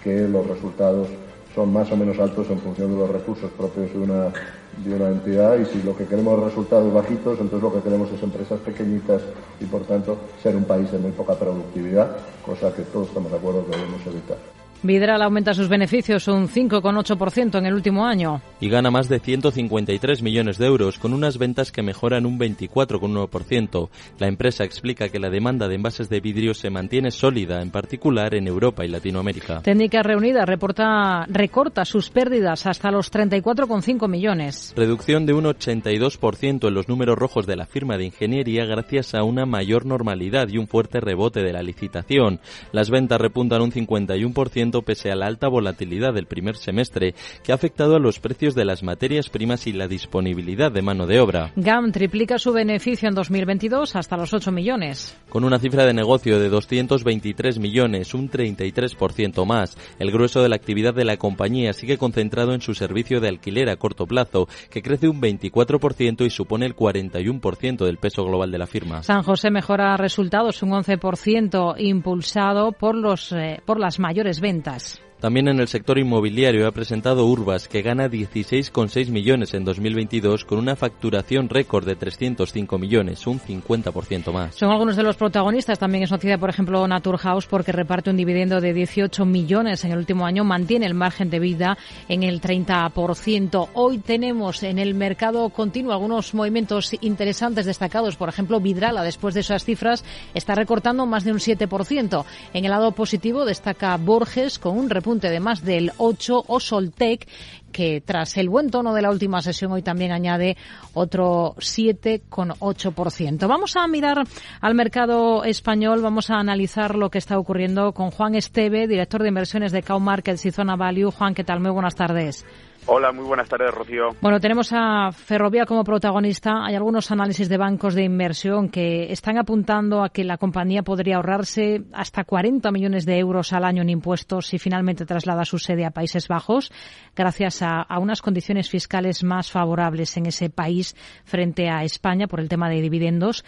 [0.04, 1.08] que los resultados
[1.56, 4.32] son más o menos altos en función de los recursos propios de una,
[4.78, 8.12] de una entidad y si lo que queremos es resultados bajitos, entonces lo que queremos
[8.12, 9.22] es empresas pequeñitas
[9.60, 13.38] y por tanto ser un país de muy poca productividad, cosa que todos estamos de
[13.38, 14.59] acuerdo que debemos evitar.
[14.82, 18.42] Vidral aumenta sus beneficios un 5,8% en el último año.
[18.62, 23.90] Y gana más de 153 millones de euros, con unas ventas que mejoran un 24,1%.
[24.20, 28.36] La empresa explica que la demanda de envases de vidrio se mantiene sólida, en particular
[28.36, 29.62] en Europa y Latinoamérica.
[29.64, 34.74] Técnica Reunida reporta, recorta sus pérdidas hasta los 34,5 millones.
[34.78, 39.24] Reducción de un 82% en los números rojos de la firma de ingeniería gracias a
[39.24, 42.40] una mayor normalidad y un fuerte rebote de la licitación.
[42.72, 47.56] Las ventas repuntan un 51% pese a la alta volatilidad del primer semestre, que ha
[47.56, 51.20] afectado a los precios precios de las materias primas y la disponibilidad de mano de
[51.20, 51.52] obra.
[51.56, 55.18] GAM triplica su beneficio en 2022 hasta los 8 millones.
[55.30, 60.58] Con una cifra de negocio de 223 millones, un 33% más, el grueso de la
[60.58, 64.84] actividad de la compañía sigue concentrado en su servicio de alquiler a corto plazo, que
[64.84, 69.02] crece un 24% y supone el 41% del peso global de la firma.
[69.02, 75.09] San José mejora resultados un 11% impulsado por, los, eh, por las mayores ventas cuentas.
[75.20, 80.60] También en el sector inmobiliario ha presentado Urbas, que gana 16,6 millones en 2022 con
[80.60, 84.56] una facturación récord de 305 millones, un 50% más.
[84.56, 85.78] Son algunos de los protagonistas.
[85.78, 89.98] También es noticia, por ejemplo, Naturhaus, porque reparte un dividendo de 18 millones en el
[89.98, 91.78] último año, mantiene el margen de vida
[92.08, 93.70] en el 30%.
[93.74, 98.16] Hoy tenemos en el mercado continuo algunos movimientos interesantes destacados.
[98.16, 102.24] Por ejemplo, Vidrala, después de esas cifras, está recortando más de un 7%.
[102.54, 107.28] En el lado positivo destaca Borges con un repunte de más del 8 o Soltec
[107.72, 110.56] que tras el buen tono de la última sesión hoy también añade
[110.94, 113.48] otro 7,8%.
[113.48, 114.24] Vamos a mirar
[114.62, 119.30] al mercado español, vamos a analizar lo que está ocurriendo con Juan Esteve, director de
[119.30, 121.12] inversiones de Cow Markets y Zona Value.
[121.12, 121.60] Juan, ¿qué tal?
[121.60, 122.46] Muy buenas tardes.
[122.92, 124.16] Hola, muy buenas tardes, Rocío.
[124.20, 126.66] Bueno, tenemos a Ferrovial como protagonista.
[126.66, 131.18] Hay algunos análisis de bancos de inversión que están apuntando a que la compañía podría
[131.18, 135.86] ahorrarse hasta 40 millones de euros al año en impuestos si finalmente traslada su sede
[135.86, 136.72] a Países Bajos,
[137.16, 142.40] gracias a, a unas condiciones fiscales más favorables en ese país frente a España por
[142.40, 143.46] el tema de dividendos.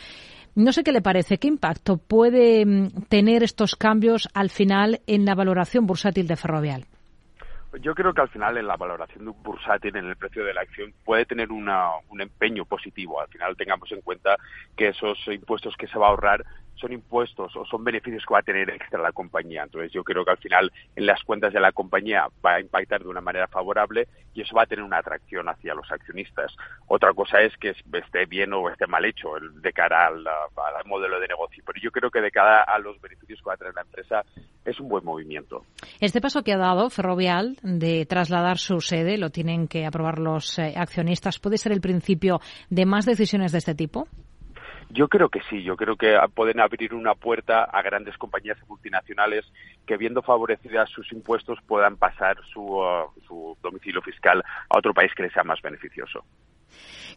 [0.54, 5.26] No sé qué le parece, qué impacto puede mm, tener estos cambios al final en
[5.26, 6.86] la valoración bursátil de Ferrovial.
[7.80, 10.54] Yo creo que al final en la valoración de un bursátil en el precio de
[10.54, 13.22] la acción puede tener una, un empeño positivo.
[13.22, 14.36] Al final tengamos en cuenta
[14.76, 16.46] que esos impuestos que se va a ahorrar
[16.82, 19.64] son impuestos o son beneficios que va a tener extra la compañía.
[19.64, 23.04] Entonces yo creo que al final en las cuentas de la compañía va a impactar
[23.04, 26.56] de una manera favorable y eso va a tener una atracción hacia los accionistas.
[26.88, 31.20] Otra cosa es que esté bien o esté mal hecho de cara al, al modelo
[31.20, 33.74] de negocio, pero yo creo que de cara a los beneficios que va a tener
[33.76, 34.24] la empresa
[34.66, 35.64] es un buen movimiento.
[36.00, 40.58] Este paso que ha dado Ferrovial de trasladar su sede, lo tienen que aprobar los
[40.60, 42.40] eh, accionistas, ¿puede ser el principio
[42.70, 44.08] de más decisiones de este tipo?
[44.94, 49.46] Yo creo que sí, yo creo que pueden abrir una puerta a grandes compañías multinacionales
[49.86, 55.12] que viendo favorecidas sus impuestos puedan pasar su, uh, su domicilio fiscal a otro país
[55.16, 56.24] que les sea más beneficioso.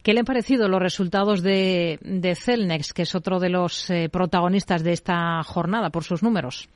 [0.03, 4.09] ¿Qué le han parecido los resultados de, de Celnex, que es otro de los eh,
[4.11, 6.69] protagonistas de esta jornada por sus números?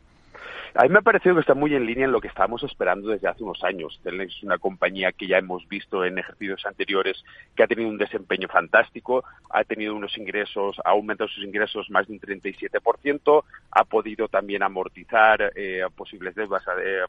[0.74, 3.08] A mí me ha parecido que está muy en línea en lo que estábamos esperando
[3.08, 3.98] desde hace unos años.
[4.02, 7.24] Telnex es una compañía que ya hemos visto en ejercicios anteriores
[7.56, 12.06] que ha tenido un desempeño fantástico, ha tenido unos ingresos, ha aumentado sus ingresos más
[12.06, 17.00] de un 37%, ha podido también amortizar eh, posibles deudas eh,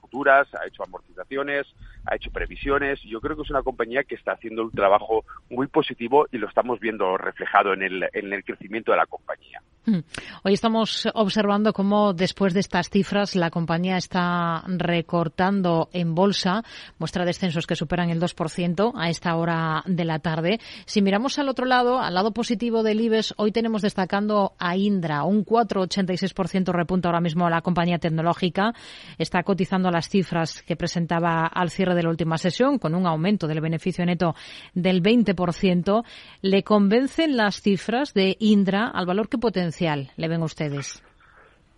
[0.00, 1.66] futuras, ha hecho amortizaciones,
[2.06, 3.00] ha hecho previsiones.
[3.02, 6.48] Yo creo que es una compañía que está haciendo un trabajo muy positivo y lo
[6.48, 9.60] estamos viendo reflejado en el, en el crecimiento de la compañía.
[9.88, 10.00] Mm.
[10.44, 16.62] Hoy estamos observando cómo después de estas cifras la compañía está recortando en bolsa,
[16.98, 20.60] muestra descensos que superan el 2% a esta hora de la tarde.
[20.84, 25.24] Si miramos al otro lado, al lado positivo del IBEX, hoy tenemos destacando a Indra,
[25.24, 28.74] un 4,86% repunta ahora mismo la compañía tecnológica.
[29.16, 33.46] Está cotizando las cifras que presentaba al cierre de la última sesión, con un aumento
[33.46, 34.34] del beneficio neto
[34.74, 36.04] del 20%.
[36.42, 39.77] ¿Le convencen las cifras de Indra al valor que potencia
[40.16, 41.02] le ven ustedes?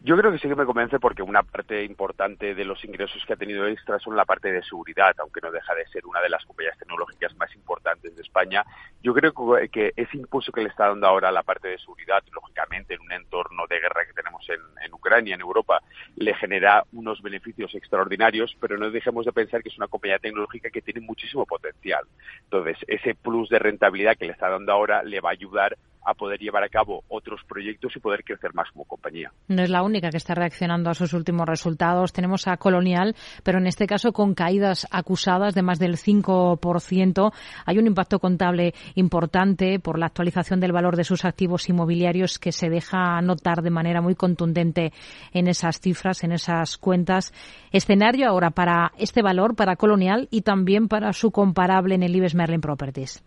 [0.02, 3.34] Yo creo que sí que me convence porque una parte importante de los ingresos que
[3.34, 6.30] ha tenido extra son la parte de seguridad, aunque no deja de ser una de
[6.30, 8.64] las compañías tecnológicas más importantes de España.
[9.02, 9.34] Yo creo
[9.70, 13.12] que ese impulso que le está dando ahora la parte de seguridad, lógicamente en un
[13.12, 15.82] entorno de guerra que tenemos en, en Ucrania, en Europa,
[16.16, 20.70] le genera unos beneficios extraordinarios, pero no dejemos de pensar que es una compañía tecnológica
[20.70, 22.04] que tiene muchísimo potencial.
[22.44, 26.14] Entonces, ese plus de rentabilidad que le está dando ahora le va a ayudar a
[26.14, 29.32] poder llevar a cabo otros proyectos y poder crecer más como compañía.
[29.48, 32.12] No es la única que está reaccionando a sus últimos resultados.
[32.12, 37.32] Tenemos a Colonial, pero en este caso con caídas acusadas de más del 5%.
[37.66, 42.52] Hay un impacto contable importante por la actualización del valor de sus activos inmobiliarios que
[42.52, 44.92] se deja notar de manera muy contundente
[45.32, 47.32] en esas cifras, en esas cuentas.
[47.72, 52.34] Escenario ahora para este valor, para Colonial y también para su comparable en el Ives
[52.34, 53.22] Merlin Properties.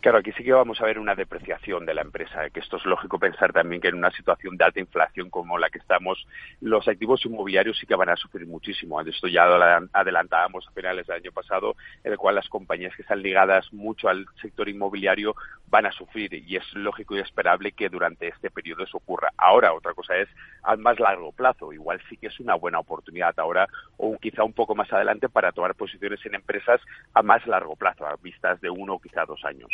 [0.00, 2.84] Claro, aquí sí que vamos a ver una depreciación de la empresa, que esto es
[2.84, 6.24] lógico pensar también que en una situación de alta inflación como la que estamos,
[6.60, 9.00] los activos inmobiliarios sí que van a sufrir muchísimo.
[9.00, 13.02] Esto ya lo adelantábamos a finales del año pasado, en el cual las compañías que
[13.02, 15.34] están ligadas mucho al sector inmobiliario
[15.66, 19.32] van a sufrir y es lógico y esperable que durante este periodo eso ocurra.
[19.36, 20.28] Ahora, otra cosa es
[20.62, 21.72] a más largo plazo.
[21.72, 25.50] Igual sí que es una buena oportunidad ahora o quizá un poco más adelante para
[25.50, 26.80] tomar posiciones en empresas
[27.14, 29.70] a más largo plazo, a vistas de uno o quizá dos años.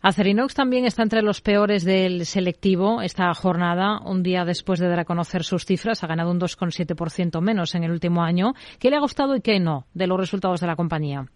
[0.00, 5.00] Acerinox también está entre los peores del selectivo esta jornada, un día después de dar
[5.00, 8.52] a conocer sus cifras, ha ganado un 2,7% menos en el último año.
[8.78, 11.26] ¿Qué le ha gustado y qué no de los resultados de la compañía?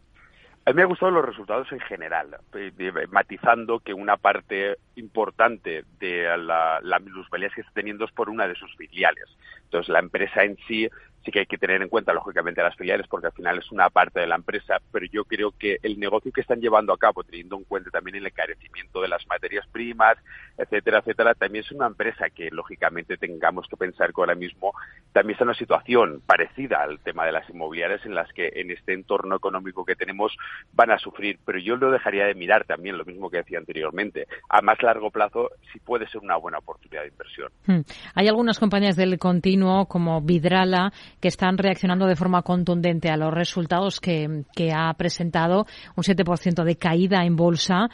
[0.64, 5.84] A mí me han gustado los resultados en general, eh, matizando que una parte importante
[5.98, 9.24] de la, la que está teniendo es por una de sus filiales.
[9.64, 10.88] Entonces, la empresa en sí
[11.24, 13.90] sí que hay que tener en cuenta, lógicamente, las filiales, porque al final es una
[13.90, 17.22] parte de la empresa, pero yo creo que el negocio que están llevando a cabo,
[17.22, 20.16] teniendo en cuenta también el encarecimiento de las materias primas,
[20.58, 24.72] etcétera, etcétera, también es una empresa que, lógicamente, tengamos que pensar que ahora mismo
[25.12, 28.70] también está en una situación parecida al tema de las inmobiliarias, en las que en
[28.70, 30.36] este entorno económico que tenemos
[30.72, 34.26] van a sufrir, pero yo lo dejaría de mirar también, lo mismo que decía anteriormente.
[34.48, 37.50] A más largo plazo, sí puede ser una buena oportunidad de inversión.
[37.66, 37.80] Hmm.
[38.14, 43.32] Hay algunas compañías del continuo, como Vidrala, que están reaccionando de forma contundente a los
[43.32, 44.42] resultados que,
[44.74, 47.88] ha presentado, un 7% de caída en bolsa.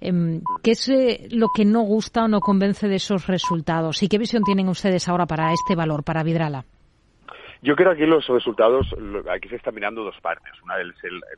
[0.00, 4.02] Em, ¿Qué es eh, lo que no gusta o no convence de esos resultados?
[4.02, 6.64] ¿Y qué visión tienen ustedes ahora para este valor, para Vidrala?
[7.64, 8.92] Yo creo que aquí los resultados,
[9.30, 10.52] aquí se están mirando dos partes.
[10.64, 10.88] Una es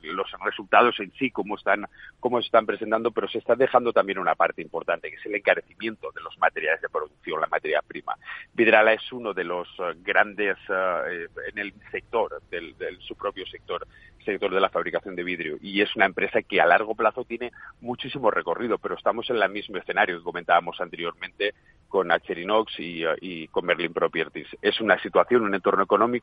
[0.00, 1.84] los resultados en sí, cómo están,
[2.18, 5.34] cómo se están presentando, pero se está dejando también una parte importante, que es el
[5.34, 8.14] encarecimiento de los materiales de producción, la materia prima.
[8.54, 13.86] Vidrala es uno de los eh, grandes eh, en el sector, del, su propio sector,
[14.24, 17.52] sector de la fabricación de vidrio, y es una empresa que a largo plazo tiene
[17.82, 21.52] muchísimo recorrido, pero estamos en el mismo escenario que comentábamos anteriormente
[21.86, 24.48] con Acherinox y, y con Merlin Properties.
[24.62, 26.13] Es una situación, un entorno económico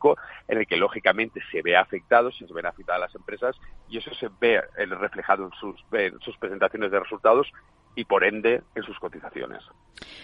[0.47, 3.55] en el que lógicamente se ve afectado, se ven afectadas las empresas
[3.89, 7.47] y eso se ve eh, reflejado en sus, en sus presentaciones de resultados
[7.95, 9.63] y por ende en sus cotizaciones.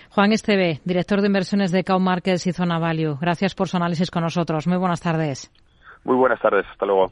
[0.10, 3.18] Juan Esteve, director de inversiones de Cow Markets y Zona Value.
[3.20, 4.68] Gracias por su análisis con nosotros.
[4.68, 5.52] Muy buenas tardes.
[6.04, 6.66] Muy buenas tardes.
[6.72, 7.12] Hasta luego.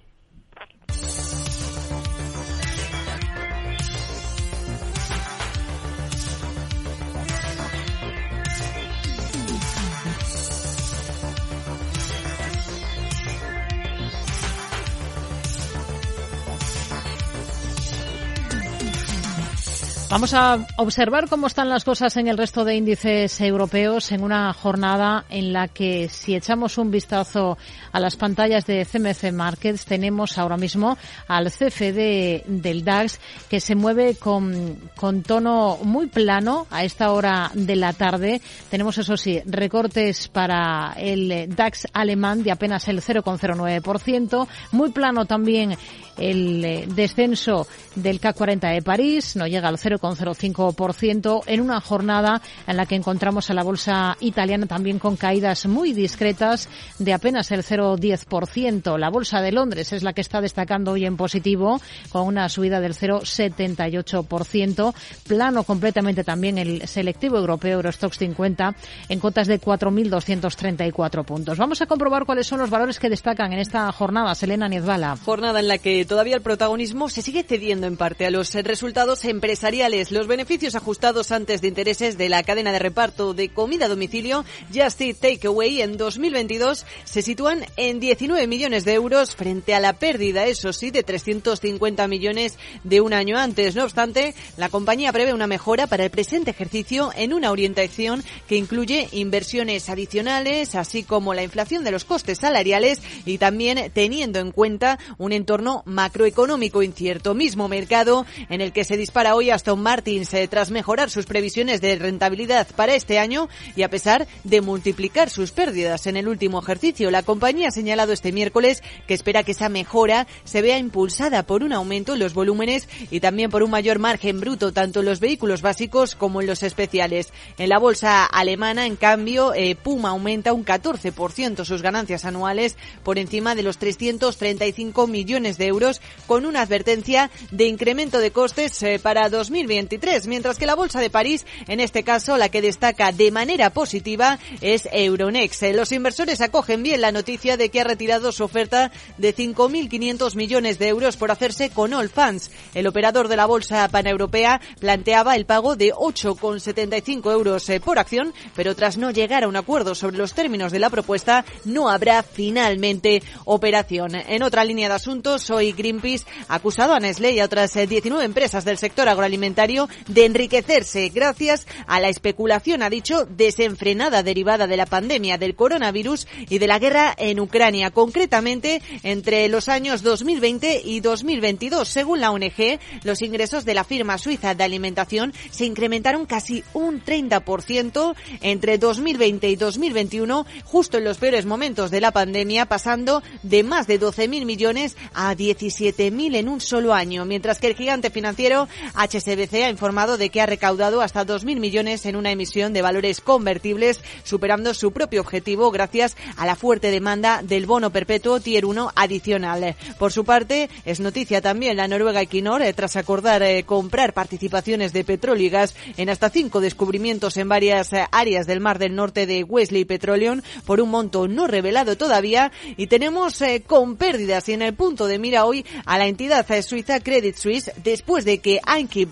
[20.15, 24.53] Vamos a observar cómo están las cosas en el resto de índices europeos en una
[24.53, 27.57] jornada en la que si echamos un vistazo
[27.91, 30.97] a las pantallas de CMC Markets tenemos ahora mismo
[31.27, 37.51] al CFD del DAX que se mueve con, con tono muy plano a esta hora
[37.53, 38.39] de la tarde.
[38.69, 44.47] Tenemos eso sí recortes para el DAX alemán de apenas el 0,09%.
[44.71, 45.75] Muy plano también
[46.17, 49.77] el eh, descenso del CAC 40 de París no llega al
[50.13, 55.65] 0,05% en una jornada en la que encontramos a la bolsa italiana también con caídas
[55.65, 58.97] muy discretas de apenas el 0,10%.
[58.97, 62.79] La bolsa de Londres es la que está destacando hoy en positivo con una subida
[62.79, 64.93] del 0,78%.
[65.27, 68.75] Plano completamente también el selectivo europeo Eurostox 50
[69.09, 71.57] en cotas de 4.234 puntos.
[71.57, 74.35] Vamos a comprobar cuáles son los valores que destacan en esta jornada.
[74.35, 75.17] Selena Niezbala.
[75.23, 79.25] Jornada en la que todavía el protagonismo se sigue cediendo en parte a los resultados
[79.25, 79.94] empresariales.
[79.95, 84.43] Los beneficios ajustados antes de intereses de la cadena de reparto de comida a domicilio
[84.73, 89.93] Just Eat Takeaway en 2022 se sitúan en 19 millones de euros frente a la
[89.93, 93.73] pérdida, eso sí, de 350 millones de un año antes.
[93.75, 98.57] No obstante, la compañía prevé una mejora para el presente ejercicio en una orientación que
[98.57, 104.51] incluye inversiones adicionales, así como la inflación de los costes salariales y también teniendo en
[104.51, 107.33] cuenta un entorno macroeconómico incierto.
[107.33, 109.51] Mismo mercado en el que se dispara hoy
[109.85, 114.61] Aston Martin tras mejorar sus previsiones de rentabilidad para este año y a pesar de
[114.61, 117.11] multiplicar sus pérdidas en el último ejercicio.
[117.11, 121.63] La compañía ha señalado este miércoles que espera que esa mejora se vea impulsada por
[121.63, 125.19] un aumento en los volúmenes y también por un mayor margen bruto tanto en los
[125.19, 127.31] vehículos básicos como en los especiales.
[127.57, 133.19] En la bolsa alemana, en cambio, eh, Puma aumenta un 14% sus ganancias anuales por
[133.19, 138.99] encima de los 335 millones de euros con una advertencia de incremento de costes eh,
[138.99, 143.11] para 2020 2023, mientras que la Bolsa de París, en este caso, la que destaca
[143.11, 145.63] de manera positiva es Euronext.
[145.73, 150.77] Los inversores acogen bien la noticia de que ha retirado su oferta de 5.500 millones
[150.77, 152.51] de euros por hacerse con All Funds.
[152.73, 158.33] El operador de la Bolsa Paneuropea planteaba el pago de 8,75 euros eh, por acción,
[158.55, 162.21] pero tras no llegar a un acuerdo sobre los términos de la propuesta, no habrá
[162.21, 164.15] finalmente operación.
[164.15, 168.21] En otra línea de asuntos, hoy Greenpeace ha acusado a Nestlé y a otras 19
[168.21, 174.67] eh, empresas del sector agroalimentario de enriquecerse gracias a la especulación, ha dicho, desenfrenada derivada
[174.67, 180.03] de la pandemia del coronavirus y de la guerra en Ucrania, concretamente entre los años
[180.03, 181.87] 2020 y 2022.
[181.87, 187.01] Según la ONG, los ingresos de la firma suiza de alimentación se incrementaron casi un
[187.01, 193.63] 30% entre 2020 y 2021, justo en los peores momentos de la pandemia, pasando de
[193.63, 198.67] más de 12.000 millones a 17.000 en un solo año, mientras que el gigante financiero
[198.95, 203.21] HSBC ha informado de que ha recaudado hasta 2.000 millones en una emisión de valores
[203.21, 208.91] convertibles, superando su propio objetivo gracias a la fuerte demanda del bono perpetuo Tier 1
[208.95, 209.75] adicional.
[209.97, 214.93] Por su parte, es noticia también la Noruega Equinor, eh, tras acordar eh, comprar participaciones
[214.93, 218.95] de petróleo y gas en hasta cinco descubrimientos en varias eh, áreas del Mar del
[218.95, 224.53] Norte de Wesley Petroleum por un monto no revelado todavía y tenemos con pérdidas y
[224.53, 228.59] en el punto de mira hoy a la entidad suiza Credit Suisse después de que
[228.65, 229.05] Anki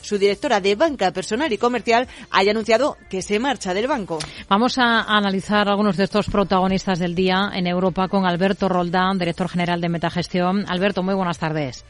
[0.00, 4.18] Su directora de banca personal y comercial, haya anunciado que se marcha del banco.
[4.48, 9.48] Vamos a analizar algunos de estos protagonistas del día en Europa con Alberto Roldán, director
[9.48, 10.64] general de Metagestión.
[10.68, 11.84] Alberto, muy buenas tardes.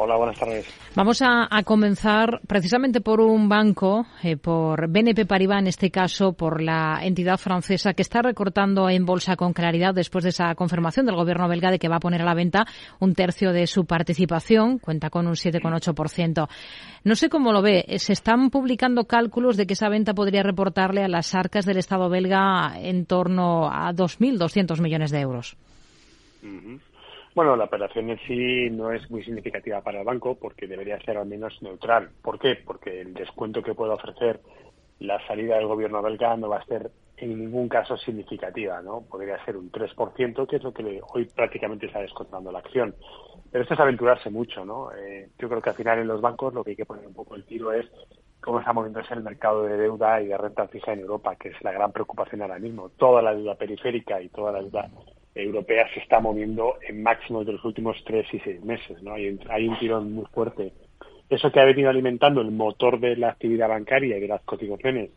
[0.00, 0.64] Hola, buenas tardes.
[0.94, 6.62] Vamos a, comenzar precisamente por un banco, eh, por BNP Paribas en este caso, por
[6.62, 11.16] la entidad francesa que está recortando en bolsa con claridad después de esa confirmación del
[11.16, 12.64] gobierno belga de que va a poner a la venta
[13.00, 16.48] un tercio de su participación, cuenta con un 7,8%.
[17.02, 21.02] No sé cómo lo ve, se están publicando cálculos de que esa venta podría reportarle
[21.02, 25.56] a las arcas del Estado belga en torno a 2.200 millones de euros.
[27.38, 31.18] Bueno, la operación en sí no es muy significativa para el banco porque debería ser
[31.18, 32.10] al menos neutral.
[32.20, 32.56] ¿Por qué?
[32.56, 34.40] Porque el descuento que puede ofrecer
[34.98, 39.02] la salida del gobierno belga no va a ser en ningún caso significativa, ¿no?
[39.02, 42.96] Podría ser un 3%, que es lo que hoy prácticamente está descontando la acción.
[43.52, 44.90] Pero esto es aventurarse mucho, ¿no?
[44.96, 47.14] Eh, yo creo que al final en los bancos lo que hay que poner un
[47.14, 47.86] poco el tiro es
[48.40, 51.62] cómo está moviéndose el mercado de deuda y de renta fija en Europa, que es
[51.62, 52.88] la gran preocupación ahora mismo.
[52.96, 54.90] Toda la deuda periférica y toda la deuda
[55.38, 59.02] europea se está moviendo en máximos de los últimos tres y seis meses.
[59.02, 59.14] ¿no?
[59.14, 60.72] Hay, hay un tirón muy fuerte.
[61.30, 65.10] Eso que ha venido alimentando el motor de la actividad bancaria y de las cotizaciones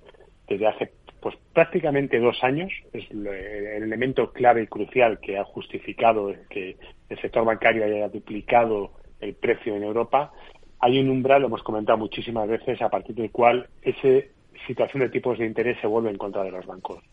[0.47, 0.91] desde hace
[1.21, 6.77] pues prácticamente dos años es el elemento clave y crucial que ha justificado que
[7.09, 10.33] el sector bancario haya duplicado el precio en Europa.
[10.79, 14.25] Hay un umbral, lo hemos comentado muchísimas veces, a partir del cual esa
[14.65, 17.03] situación de tipos de interés se vuelve en contra de los bancos.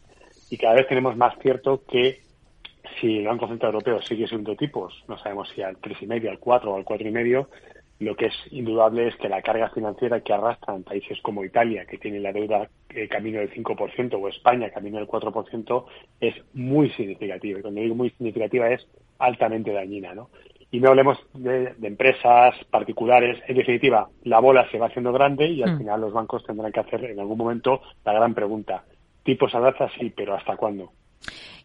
[0.51, 2.21] Y cada vez tenemos más cierto que
[3.01, 6.72] si el Banco Central Europeo sigue subiendo tipos, no sabemos si al 3,5, al 4
[6.72, 7.47] o al 4,5,
[8.01, 11.99] lo que es indudable es que la carga financiera que arrastran países como Italia, que
[11.99, 15.84] tiene la deuda eh, camino del 5%, o España, camino del 4%,
[16.20, 17.59] es muy significativa.
[17.59, 18.86] Y cuando digo muy significativa es
[19.18, 20.30] altamente dañina, ¿no?
[20.70, 23.43] Y no hablemos de, empresas particulares.
[23.49, 25.78] En definitiva, la bola se va haciendo grande y al mm.
[25.78, 28.84] final los bancos tendrán que hacer en algún momento la gran pregunta.
[29.24, 30.93] Tipos a sí, pero ¿hasta cuándo?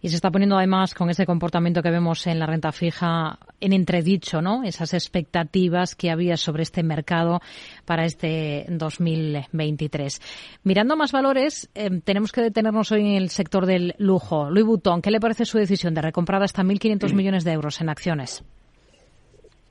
[0.01, 3.71] Y se está poniendo además con ese comportamiento que vemos en la renta fija en
[3.71, 4.63] entredicho, ¿no?
[4.63, 7.39] Esas expectativas que había sobre este mercado
[7.85, 10.59] para este 2023.
[10.63, 14.49] Mirando más valores, eh, tenemos que detenernos hoy en el sector del lujo.
[14.49, 17.89] Louis Vuitton, ¿qué le parece su decisión de recomprar hasta 1.500 millones de euros en
[17.89, 18.43] acciones?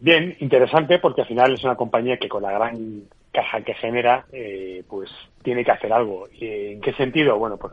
[0.00, 4.26] Bien, interesante porque al final es una compañía que con la gran caja que genera,
[4.32, 5.10] eh, pues
[5.42, 6.28] tiene que hacer algo.
[6.32, 7.38] ¿Y ¿En qué sentido?
[7.38, 7.72] Bueno, pues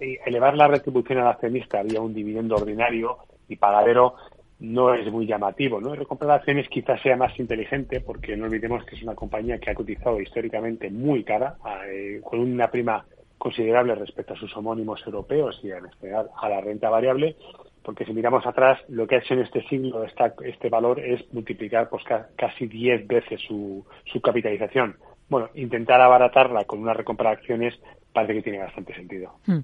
[0.00, 4.14] elevar la retribución al accionista vía un dividendo ordinario y pagadero
[4.60, 5.94] no es muy llamativo, ¿no?
[5.94, 9.74] Recomprar acciones quizás sea más inteligente porque no olvidemos que es una compañía que ha
[9.74, 11.56] cotizado históricamente muy cara,
[11.88, 13.04] eh, con una prima
[13.38, 17.36] considerable respecto a sus homónimos europeos y en especial a la renta variable,
[17.82, 21.88] porque si miramos atrás, lo que ha hecho en este siglo este valor es multiplicar
[21.88, 22.04] pues,
[22.36, 24.96] casi 10 veces su, su capitalización.
[25.30, 27.80] Bueno, intentar abaratarla con una recompra de acciones
[28.12, 29.34] parece que tiene bastante sentido.
[29.46, 29.60] Hmm.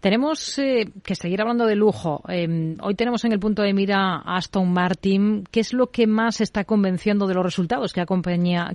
[0.00, 2.22] Tenemos eh, que seguir hablando de lujo.
[2.28, 5.44] Em, hoy tenemos en el punto de mira a Aston Martin.
[5.50, 8.06] ¿Qué es lo que más está convenciendo de los resultados que ha,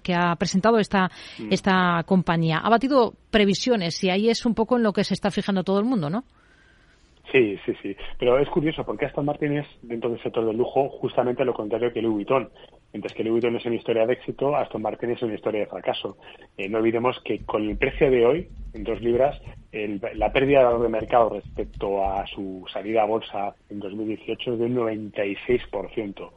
[0.01, 1.09] que ha presentado esta,
[1.39, 1.51] hmm.
[1.51, 2.59] esta compañía?
[2.59, 5.79] Ha batido previsiones y ahí es un poco en lo que se está fijando todo
[5.79, 6.23] el mundo, ¿no?
[7.31, 7.95] Sí, sí, sí.
[8.17, 11.91] Pero es curioso porque Aston Martin es, dentro del sector del lujo, justamente lo contrario
[11.91, 12.49] que Louis Vuitton.
[12.97, 15.67] Mientras que Louis Vuitton es una historia de éxito, Aston Martin es una historia de
[15.67, 16.17] fracaso.
[16.57, 19.39] Eh, no olvidemos que con el precio de hoy, en dos libras,
[20.15, 24.75] la pérdida de mercado respecto a su salida a bolsa en 2018 es de un
[24.77, 26.31] 96%.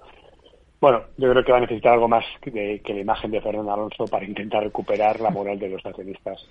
[0.81, 3.73] Bueno, yo creo que va a necesitar algo más que, que la imagen de Fernando
[3.73, 6.47] Alonso para intentar recuperar la moral de los accionistas.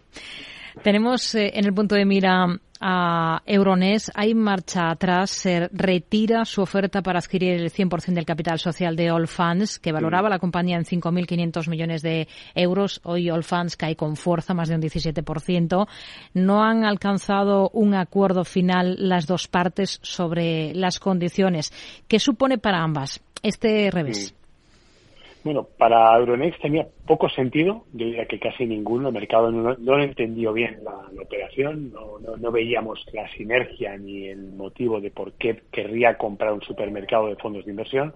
[0.84, 2.46] Tenemos eh, en el punto de mira
[2.80, 4.10] a Euronest.
[4.14, 5.32] Hay marcha atrás.
[5.32, 10.30] Se retira su oferta para adquirir el 100% del capital social de Allfunds, que valoraba
[10.30, 13.02] la compañía en 5.500 millones de euros.
[13.04, 15.88] Hoy Allfunds cae con fuerza, más de un 17%.
[16.36, 21.74] No han alcanzado un acuerdo final las dos partes sobre las condiciones.
[22.08, 24.36] ¿Qué supone para ambas este revés?
[25.44, 30.04] Bueno, para Euronext tenía poco sentido, yo diría que casi ninguno, el mercado no, lo
[30.04, 35.62] entendió bien la, operación, no, no, veíamos la sinergia ni el motivo de por qué
[35.72, 38.14] querría comprar un supermercado de fondos de inversión,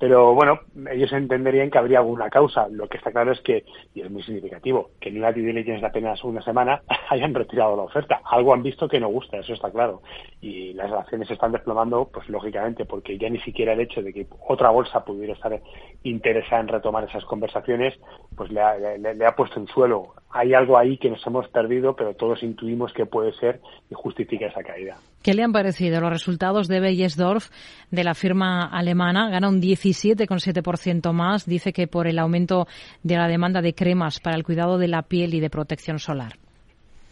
[0.00, 2.66] pero bueno, ellos entenderían que habría alguna causa.
[2.70, 5.82] Lo que está claro es que, y es muy significativo, que en una due diligence
[5.82, 6.80] de apenas una semana
[7.10, 8.22] hayan retirado la oferta.
[8.24, 10.00] Algo han visto que no gusta, eso está claro.
[10.40, 14.14] Y las relaciones se están desplomando, pues lógicamente, porque ya ni siquiera el hecho de
[14.14, 15.60] que otra bolsa pudiera estar
[16.02, 17.92] interesada en retomar esas conversaciones,
[18.34, 20.14] pues le ha, le ha puesto en suelo.
[20.30, 24.46] Hay algo ahí que nos hemos perdido, pero todos intuimos que puede ser y justifica
[24.46, 24.96] esa caída.
[25.22, 27.50] ¿Qué le han parecido los resultados de Beyesdorf,
[27.90, 29.28] de la firma alemana?
[29.28, 31.44] Gana un 17,7% más.
[31.44, 32.66] Dice que por el aumento
[33.02, 36.32] de la demanda de cremas para el cuidado de la piel y de protección solar.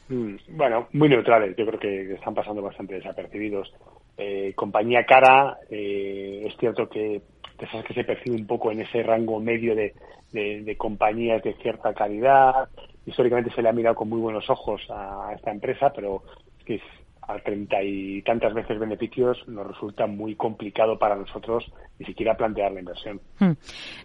[0.08, 1.54] Mm, bueno, muy neutrales.
[1.56, 3.72] Yo creo que están pasando bastante desapercibidos.
[4.16, 7.20] Eh, compañía cara, eh, es cierto que
[7.58, 9.92] esas que se percibe un poco en ese rango medio de,
[10.32, 12.68] de, compañías de cierta calidad.
[13.04, 16.22] Históricamente se le ha mirado con muy buenos ojos a esta empresa, pero
[16.58, 16.80] es que
[17.28, 22.72] a treinta y tantas veces beneficios nos resulta muy complicado para nosotros ni siquiera plantear
[22.72, 23.20] la inversión.
[23.38, 23.52] Hmm.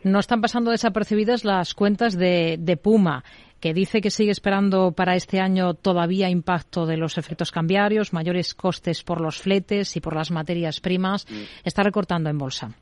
[0.03, 3.23] No están pasando desapercibidas las cuentas de, Puma
[3.61, 8.53] que dice que sigue esperando para este año todavía impacto de los efectos cambiarios, mayores
[8.53, 11.25] costes por los fletes y por las materias primas.
[11.29, 11.43] Hmm.
[11.63, 12.75] Está recortando en bolsa.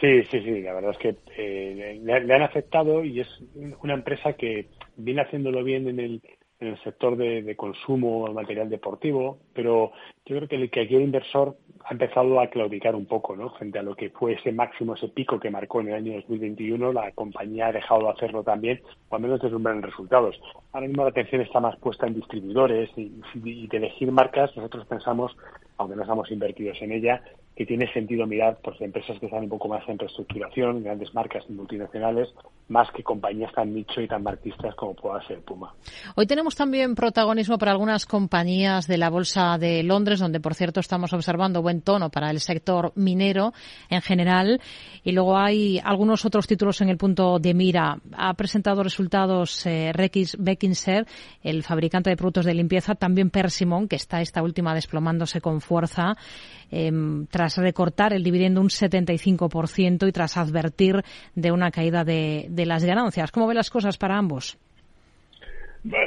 [0.00, 0.60] Sí, sí, sí.
[0.60, 3.28] La verdad es que eh, le, han afectado y es
[3.82, 4.66] una empresa que
[4.96, 6.20] viene haciéndolo bien en el
[6.60, 9.92] en el sector de, de consumo material deportivo, pero
[10.24, 13.50] yo creo que, que aquí el inversor ha empezado a claudicar un poco, ¿no?
[13.50, 16.92] Frente a lo que fue ese máximo, ese pico que marcó en el año 2021,
[16.92, 18.80] la compañía ha dejado de hacerlo también,
[19.10, 20.40] o al menos deslumbrar resultados.
[20.72, 23.12] Ahora mismo la atención está más puesta en distribuidores y,
[23.44, 24.56] y de elegir marcas.
[24.56, 25.36] Nosotros pensamos,
[25.76, 27.22] aunque no estamos invertidos en ella,
[27.56, 31.48] que tiene sentido mirar pues, empresas que están un poco más en reestructuración, grandes marcas
[31.48, 32.28] multinacionales,
[32.68, 35.72] más que compañías tan nicho y tan marquistas como pueda ser Puma.
[36.16, 40.80] Hoy tenemos también protagonismo para algunas compañías de la Bolsa de Londres, donde, por cierto,
[40.80, 43.52] estamos observando buen tono para el sector minero
[43.90, 44.60] en general.
[45.04, 47.98] Y luego hay algunos otros títulos en el punto de mira.
[48.16, 51.06] Ha presentado resultados eh, Rex Beckinser,
[51.42, 56.14] el fabricante de productos de limpieza, también Persimon, que está esta última desplomándose con fuerza.
[56.70, 61.02] Em, tras recortar el dividendo un 75% y tras advertir
[61.34, 63.30] de una caída de, las ganancias.
[63.30, 64.58] ¿Cómo ve las cosas para ambos?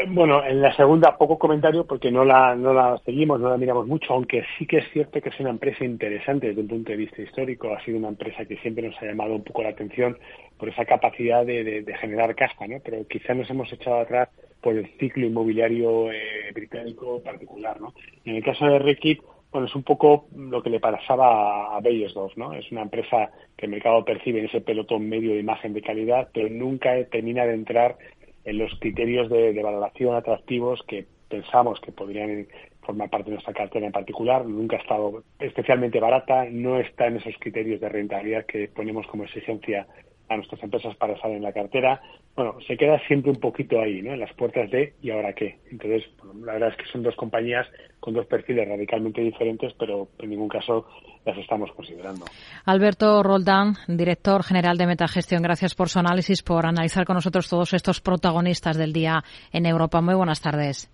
[0.08, 3.86] Bueno, en la segunda poco comentario porque no la, no la seguimos, no la miramos
[3.86, 6.98] mucho, aunque sí que es cierto que es una empresa interesante desde un punto de
[6.98, 7.72] vista histórico.
[7.72, 10.18] Ha sido una empresa que siempre nos ha llamado un poco la atención
[10.58, 12.78] por esa capacidad de, generar casta, ¿no?
[12.84, 14.30] Pero quizá nos hemos echado atrás
[14.62, 17.94] por el ciclo inmobiliario eh, británico particular, ¿no?
[18.26, 19.22] En el caso de Rekit,
[19.52, 22.54] bueno, es un poco lo que le pasaba a Bayersdorf, ¿no?
[22.54, 26.30] Es una empresa que el mercado percibe en ese pelotón medio de imagen de calidad,
[26.34, 27.98] pero nunca termina de entrar
[28.43, 32.48] en los criterios de, valoración atractivos que pensamos que podrían
[32.82, 34.45] formar parte de nuestra cartera en particular.
[34.45, 39.24] Nunca ha estado especialmente barata, no está en esos criterios de rentabilidad que ponemos como
[39.24, 39.88] exigencia
[40.30, 42.02] a nuestras empresas para estar en la cartera,
[42.36, 44.14] bueno, se queda siempre un poquito ahí, ¿no?
[44.14, 45.58] En las puertas de ¿y ahora qué?
[45.72, 46.04] Entonces,
[46.46, 47.68] la verdad es que son dos compañías
[48.00, 50.86] con dos perfiles radicalmente diferentes, pero en ningún caso
[51.26, 52.26] las estamos considerando.
[52.66, 57.74] Alberto Roldán, director general de Metagestión, gracias por su análisis, por analizar con nosotros todos
[57.74, 60.02] estos protagonistas del día en Europa.
[60.02, 60.92] Muy buenas tardes.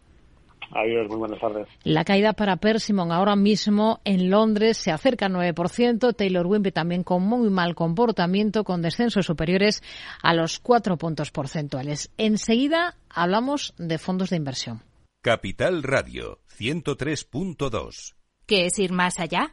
[0.76, 1.68] Adiós, muy buenas tardes.
[1.84, 6.16] La caída para Persimmon ahora mismo en Londres se acerca al 9%.
[6.16, 9.84] Taylor Wimpey también con muy mal comportamiento, con descensos superiores
[10.22, 12.12] a los 4 puntos porcentuales.
[12.18, 14.82] Enseguida hablamos de fondos de inversión.
[15.22, 18.16] Capital Radio 103.2.
[18.46, 19.52] ¿Qué es ir más allá?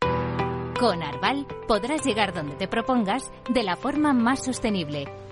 [0.79, 5.05] Con Arval podrás llegar donde te propongas de la forma más sostenible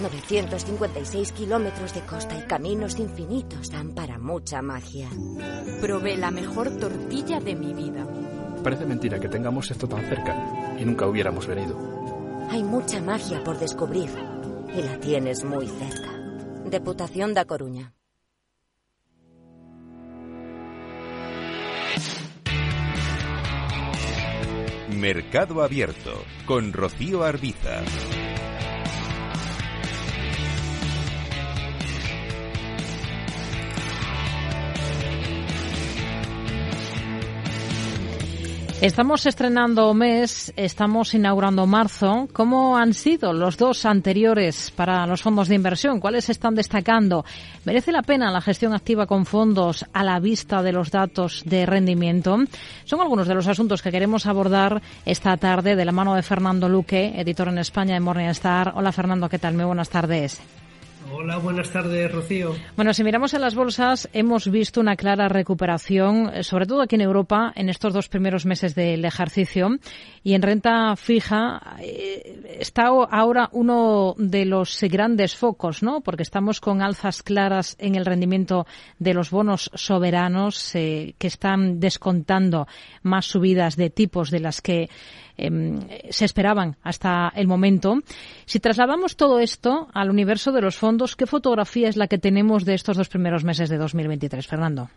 [0.00, 5.08] 956 kilómetros de costa y caminos infinitos dan para mucha magia.
[5.80, 8.06] Probé la mejor tortilla de mi vida.
[8.62, 10.34] Parece mentira que tengamos esto tan cerca
[10.78, 11.78] y nunca hubiéramos venido.
[12.50, 14.10] Hay mucha magia por descubrir
[14.76, 16.12] y la tienes muy cerca.
[16.64, 17.94] Deputación da Coruña.
[24.88, 27.82] Mercado Abierto con Rocío Arbiza.
[38.82, 42.28] Estamos estrenando mes, estamos inaugurando marzo.
[42.34, 45.98] ¿Cómo han sido los dos anteriores para los fondos de inversión?
[45.98, 47.24] ¿Cuáles están destacando?
[47.64, 51.64] ¿Merece la pena la gestión activa con fondos a la vista de los datos de
[51.64, 52.36] rendimiento?
[52.84, 56.68] Son algunos de los asuntos que queremos abordar esta tarde de la mano de Fernando
[56.68, 58.74] Luque, editor en España de Morningstar.
[58.76, 59.54] Hola Fernando, ¿qué tal?
[59.54, 60.38] Muy buenas tardes.
[61.12, 62.54] Hola, buenas tardes, Rocío.
[62.74, 66.96] Bueno, si miramos en las bolsas, hemos visto una clara recuperación, eh, sobre todo aquí
[66.96, 69.68] en Europa, en estos dos primeros meses del ejercicio.
[70.24, 76.00] Y en renta fija eh, está ahora uno de los grandes focos, ¿no?
[76.00, 78.66] Porque estamos con alzas claras en el rendimiento
[78.98, 82.66] de los bonos soberanos eh, que están descontando
[83.02, 84.88] más subidas de tipos de las que
[85.38, 88.00] Em, se esperaban hasta el momento.
[88.46, 92.64] Si trasladamos todo esto al universo de los fondos, ¿qué fotografía es la que tenemos
[92.64, 94.88] de estos dos primeros meses de 2023, Fernando?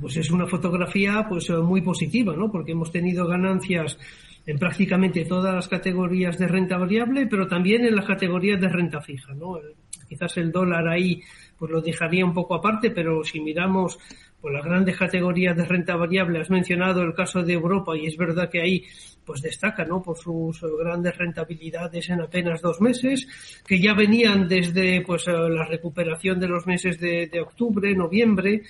[0.00, 2.50] pues es una fotografía pues eh, muy positiva, ¿no?
[2.50, 3.96] Porque hemos tenido ganancias
[4.44, 9.00] en prácticamente todas las categorías de renta variable, pero también en las categorías de renta
[9.00, 9.60] fija, ¿no?
[10.08, 11.22] Quizás el dólar ahí
[11.56, 13.96] pues lo dejaría un poco aparte, pero si miramos
[14.40, 18.16] pues las grandes categorías de renta variable, has mencionado el caso de Europa y es
[18.16, 18.84] verdad que ahí
[19.24, 20.02] pues destaca ¿no?
[20.02, 23.28] por sus grandes rentabilidades en apenas dos meses,
[23.66, 28.62] que ya venían desde pues la recuperación de los meses de, octubre, noviembre,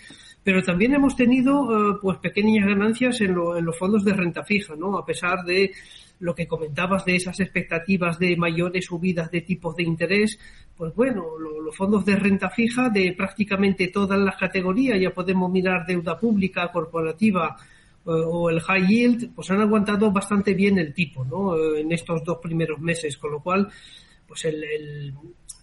[0.43, 4.75] pero también hemos tenido eh, pues pequeñas ganancias en, en los fondos de renta fija,
[4.75, 4.99] ¿no?
[4.99, 5.73] A pesar de
[6.21, 10.39] lo que comentabas de esas expectativas de mayores subidas de tipos de interés,
[10.77, 15.87] pues bueno, los fondos de renta fija de prácticamente todas las categorías, ya podemos mirar
[15.87, 17.57] deuda pública, corporativa
[18.07, 21.57] eh, o el high yield, pues han aguantado bastante bien el tipo, ¿no?
[21.57, 23.69] Eh, en estos dos primeros meses, con lo cual,
[24.27, 25.15] pues el,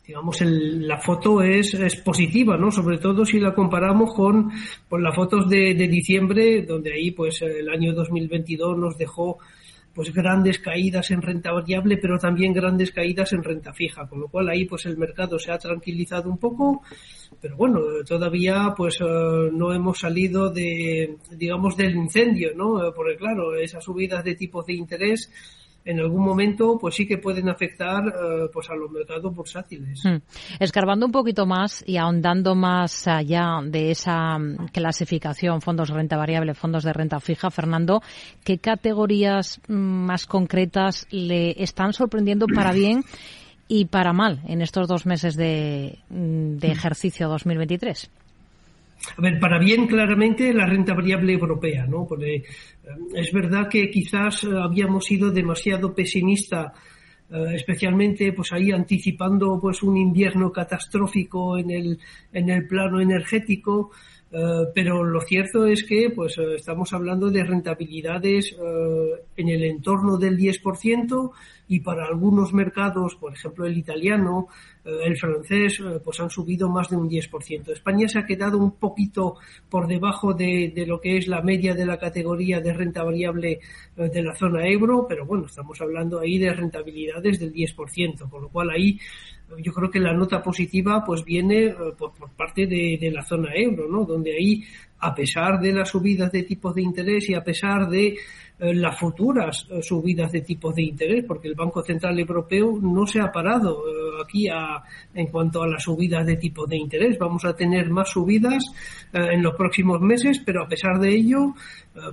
[0.06, 2.72] digamos, el, la foto es, es, positiva, ¿no?
[2.72, 4.52] Sobre todo si la comparamos con,
[4.88, 9.40] con las fotos de, diciembre, donde ahí, pues, el año 2022 nos dejó
[9.98, 14.28] pues grandes caídas en renta variable, pero también grandes caídas en renta fija, con lo
[14.28, 16.84] cual ahí pues el mercado se ha tranquilizado un poco,
[17.42, 22.94] pero bueno, todavía pues eh, no hemos salido de digamos del incendio, ¿no?
[22.96, 25.32] Porque claro, esas subidas de tipos de interés
[25.88, 30.04] en algún momento pues sí que pueden afectar eh, pues a los mercados bursátiles.
[30.04, 30.18] Hmm.
[30.60, 36.18] Escarbando un poquito más y ahondando más allá de esa mm, clasificación, fondos de renta
[36.18, 38.02] variable, fondos de renta fija, Fernando,
[38.44, 43.04] ¿qué categorías mm, más concretas le están sorprendiendo para bien
[43.70, 48.12] y para mal en estos dos meses de, mm, de ejercicio 2023?
[49.18, 52.06] A ver, para bien claramente la renta variable europea, ¿no?
[52.06, 52.44] Porque eh,
[53.16, 56.74] es verdad que quizás eh, habíamos sido demasiado pesimista
[57.30, 62.00] eh, especialmente pues ahí anticipando pues un invierno catastrófico en el
[62.32, 63.92] en el plano energético
[64.76, 68.58] pero lo cierto es que pues estamos hablando de rentabilidades
[69.38, 71.32] en el entorno del 10%
[71.68, 74.48] y para algunos mercados, por ejemplo el italiano,
[74.86, 77.72] eh, el francés, eh, pues han subido más de un 10%.
[77.72, 79.36] España se ha quedado un poquito
[79.70, 83.60] por debajo de, de lo que es la media de la categoría de renta variable
[83.98, 88.42] eh, de la zona euro, pero bueno, estamos hablando ahí de rentabilidades del 10%, con
[88.44, 89.00] lo cual ahí
[89.60, 93.56] yo creo que la nota positiva pues viene por, por parte de, de, la zona
[93.56, 94.04] euro, ¿no?
[94.04, 94.62] Donde ahí,
[95.00, 98.18] a pesar de las subidas de tipos de interés y a pesar de
[98.60, 103.20] las futuras eh, subidas de tipos de interés, porque el Banco Central Europeo no se
[103.20, 104.84] ha parado eh, aquí a,
[105.14, 107.18] en cuanto a las subidas de tipos de interés.
[107.20, 108.64] Vamos a tener más subidas
[109.14, 111.54] en los próximos meses, pero a pesar de ello,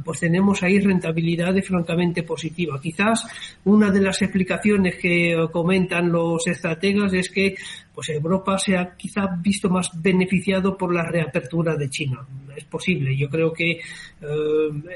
[0.05, 2.81] pues tenemos ahí rentabilidades francamente positivas.
[2.81, 3.27] Quizás
[3.65, 7.55] una de las explicaciones que comentan los estrategas es que
[7.95, 12.27] pues Europa se ha quizá visto más beneficiado por la reapertura de China.
[12.57, 13.17] Es posible.
[13.17, 13.81] Yo creo que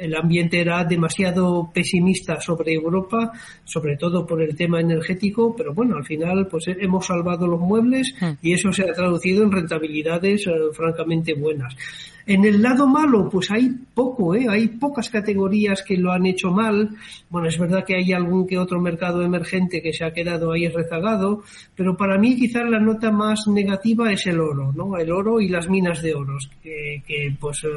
[0.01, 3.32] el ambiente era demasiado pesimista sobre Europa,
[3.64, 8.14] sobre todo por el tema energético, pero bueno, al final pues hemos salvado los muebles
[8.20, 8.32] hmm.
[8.43, 11.76] y eso se ha traducido en rentabilidades francamente buenas.
[12.29, 14.45] En el lado malo, pues hay poco, ¿eh?
[14.51, 16.91] hay pocas categorías que lo han hecho mal.
[17.31, 20.68] Bueno, es verdad que hay algún que otro mercado emergente que se ha quedado ahí
[20.68, 21.43] rezagado,
[21.74, 24.99] pero para mí quizás la nota más negativa es el oro, ¿no?
[24.99, 27.03] El oro y las minas de oros, que,
[27.41, 27.68] pues eh,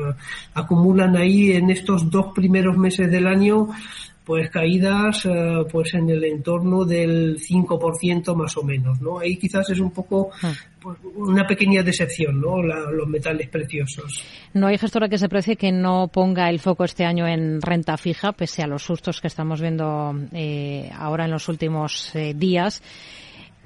[0.54, 3.70] acumulan ahí en estos dos primeros meses del año
[4.26, 9.20] pues caídas eh, pues en el entorno del 5% más o menos, ¿no?
[9.20, 10.54] Ahí quizás es un poco ah.
[10.80, 12.62] pues, una pequeña decepción, ¿no?
[12.62, 14.24] los metales preciosos.
[14.54, 17.98] No hay gestora que se precie que no ponga el foco este año en renta
[17.98, 22.84] fija, pese a los sustos que estamos viendo eh, ahora en los últimos eh, días.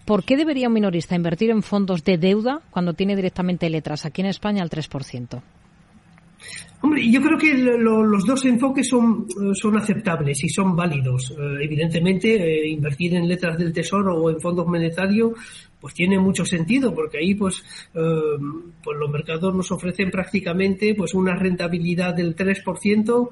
[0.05, 4.21] ¿Por qué debería un minorista invertir en fondos de deuda cuando tiene directamente letras aquí
[4.21, 5.41] en España al 3%?
[6.81, 9.25] Hombre, yo creo que los dos enfoques son,
[9.55, 11.31] son aceptables y son válidos.
[11.31, 15.31] Eh, evidentemente, eh, invertir en letras del tesoro o en fondos monetarios
[15.79, 17.99] pues tiene mucho sentido porque ahí pues, eh,
[18.83, 23.29] pues los mercados nos ofrecen prácticamente pues una rentabilidad del 3%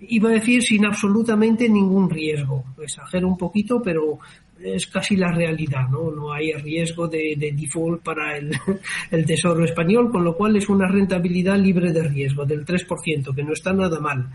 [0.00, 2.64] iba a decir sin absolutamente ningún riesgo.
[2.82, 4.18] Exagero un poquito, pero
[4.62, 6.10] es casi la realidad, ¿no?
[6.10, 8.36] No hay riesgo de, default para
[9.10, 13.42] el, Tesoro español, con lo cual es una rentabilidad libre de riesgo del 3%, que
[13.42, 14.30] no está nada mal.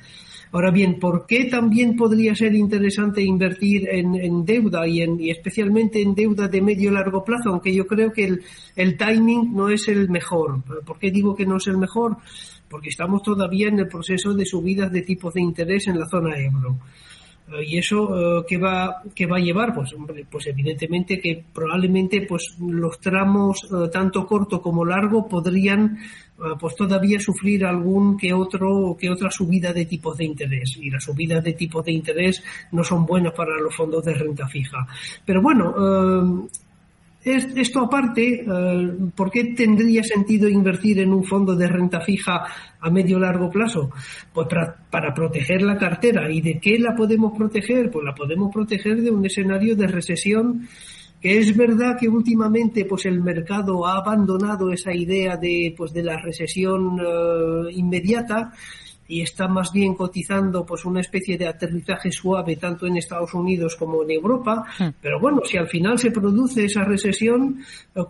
[0.51, 6.01] Ahora bien, ¿por qué también podría ser interesante invertir en, deuda y, en, y especialmente
[6.01, 7.51] en deuda de medio y largo plazo?
[7.51, 8.39] Aunque yo creo que
[8.75, 10.63] el timing no es el mejor.
[10.83, 12.17] ¿Por qué digo que no es el mejor?
[12.67, 16.35] Porque estamos todavía en el proceso de subidas de tipos de interés en la zona
[16.39, 16.79] euro.
[17.65, 19.73] ¿Y eso eh, qué, va, qué va a llevar?
[19.73, 19.95] Pues,
[20.29, 26.75] pues evidentemente que probablemente pues los tramos eh, tanto corto como largo podrían eh, pues
[26.75, 31.43] todavía sufrir algún que otro que otra subida de tipos de interés y las subidas
[31.43, 34.87] de tipos de interés no son buenas para los fondos de renta fija
[35.25, 36.47] pero bueno
[37.35, 42.43] esto aparte, eh, ¿por qué tendría sentido invertir en un fondo de renta fija
[42.79, 43.91] a medio largo plazo?
[44.33, 46.31] Pues para, proteger la cartera.
[46.31, 47.89] ¿Y de qué la podemos proteger?
[47.91, 50.67] Pues la podemos proteger de un escenario de recesión
[51.21, 56.03] que es verdad que últimamente pues el mercado ha abandonado esa idea de pues de
[56.03, 58.53] la recesión eh, inmediata
[59.09, 63.75] y está más bien cotizando pues una especie de aterrizaje suave tanto en Estados Unidos
[63.75, 64.63] como en Europa.
[64.77, 64.89] Hmm.
[65.01, 67.59] Pero bueno, si al final se produce esa recesión,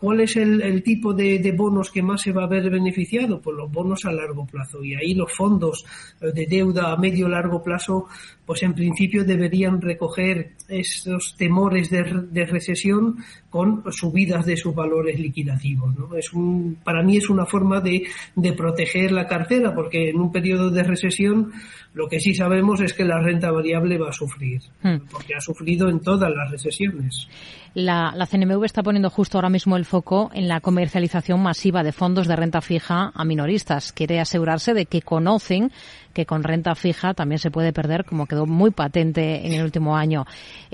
[0.02, 3.42] ¿cuál es el, tipo de, bonos que más se va a ver beneficiado?
[3.42, 4.84] Pues los bonos a largo plazo.
[4.84, 5.86] Y ahí los fondos
[6.20, 8.08] eh, de deuda a medio largo plazo
[8.50, 12.02] pues en principio deberían recoger esos temores de,
[12.48, 13.18] recesión
[13.50, 15.96] con subidas de sus valores liquidativos.
[15.98, 16.16] ¿no?
[16.16, 18.04] Es un, para mí es una forma de,
[18.36, 21.52] de proteger la cartera, porque en un periodo de recesión
[21.94, 25.08] lo que sí sabemos es que la renta variable va a sufrir, hmm.
[25.12, 27.28] porque ha sufrido en todas las recesiones.
[27.74, 31.92] La, la, CNMV está poniendo justo ahora mismo el foco en la comercialización masiva de
[31.92, 33.92] fondos de renta fija a minoristas.
[33.92, 35.72] Quiere asegurarse de que conocen
[36.20, 39.96] que con renta fija también se puede perder, como quedó muy patente en el último
[39.96, 40.26] año.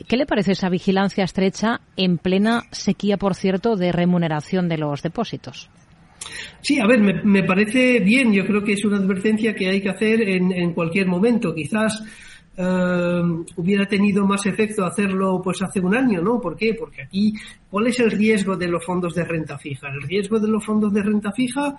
[0.08, 5.04] ¿Qué le parece esa vigilancia estrecha en plena sequía, por cierto, de remuneración de los
[5.04, 5.70] depósitos?
[6.62, 8.34] Sí, a ver, me, parece bien.
[8.34, 11.54] Yo creo que es una advertencia que hay que hacer en, cualquier momento.
[11.54, 12.04] Quizás
[12.58, 13.22] eh,
[13.58, 16.40] hubiera tenido más efecto hacerlo pues hace un año, ¿no?
[16.40, 16.74] ¿Por qué?
[16.74, 17.34] Porque aquí,
[17.70, 19.90] ¿cuál es el riesgo de los fondos de renta fija?
[19.90, 21.76] El riesgo de los fondos de renta fija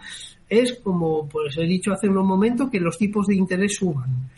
[0.49, 4.29] es, como pues he dicho hace un momento, que los tipos de interés suban.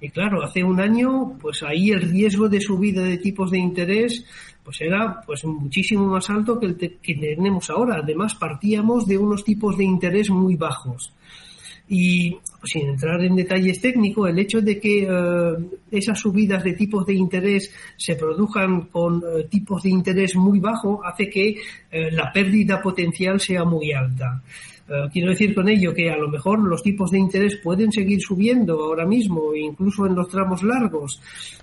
[0.00, 4.24] Y claro, hace un año, pues ahí el riesgo de subida de tipos de interés
[4.68, 8.00] pues era pues muchísimo más alto que el que tenemos ahora.
[8.02, 11.10] Además, partíamos de unos tipos de interés muy bajos.
[11.88, 15.56] Y sin entrar en detalles técnicos, el hecho de que eh,
[15.90, 21.00] esas subidas de tipos de interés se produzcan con eh, tipos de interés muy bajos
[21.04, 21.56] hace que
[21.90, 24.42] eh, la pérdida potencial sea muy alta.
[25.12, 28.72] quiero decir con ello que a lo mejor los tipos de interés pueden seguir subiendo
[28.84, 31.20] ahora mismo, incluso en los tramos largos,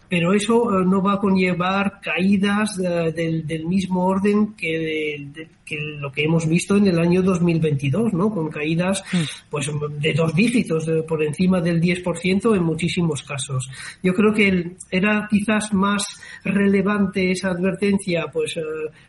[0.10, 5.28] pero eso eh, no va a conllevar caídas eh, del, mismo orden que,
[6.00, 8.30] lo que hemos visto en el año 2022, ¿no?
[8.30, 9.04] Con caídas,
[9.50, 13.70] pues, de dos dígitos, pues por encima del 10% en muchísimos casos.
[14.04, 16.04] Yo creo que era quizás más
[16.44, 18.60] relevante esa advertencia pues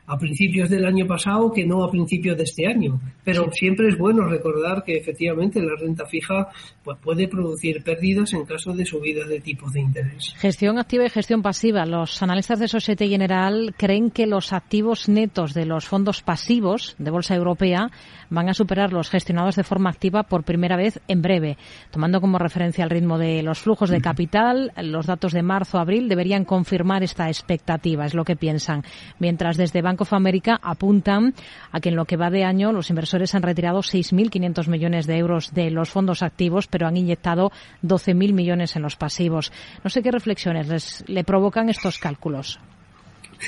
[0.07, 3.99] a principios del año pasado que no a principios de este año, pero siempre es
[3.99, 6.49] bueno recordar que efectivamente la renta fija
[6.83, 10.35] pues puede producir pérdidas en caso de subida de tipos de interés.
[10.37, 11.85] Gestión activa y gestión pasiva.
[11.85, 17.11] Los analistas de Societe General creen que los activos netos de los fondos pasivos de
[17.11, 17.91] Bolsa Europea
[18.31, 21.59] van a superar los gestionados de forma activa por primera vez en breve.
[21.91, 26.45] Tomando como referencia el ritmo de los flujos de capital, los datos de marzo-abril deberían
[26.45, 28.85] confirmar esta expectativa, es lo que piensan.
[29.19, 31.35] Mientras desde Bank of America apuntan
[31.73, 35.19] a que en lo que va de año los inversores han retirado 6.500 millones de
[35.19, 37.51] euros de los fondos activos, pero han inyectado
[37.83, 39.51] 12.000 millones en los pasivos.
[39.83, 40.69] No sé qué reflexiones
[41.07, 42.59] le provocan estos cálculos.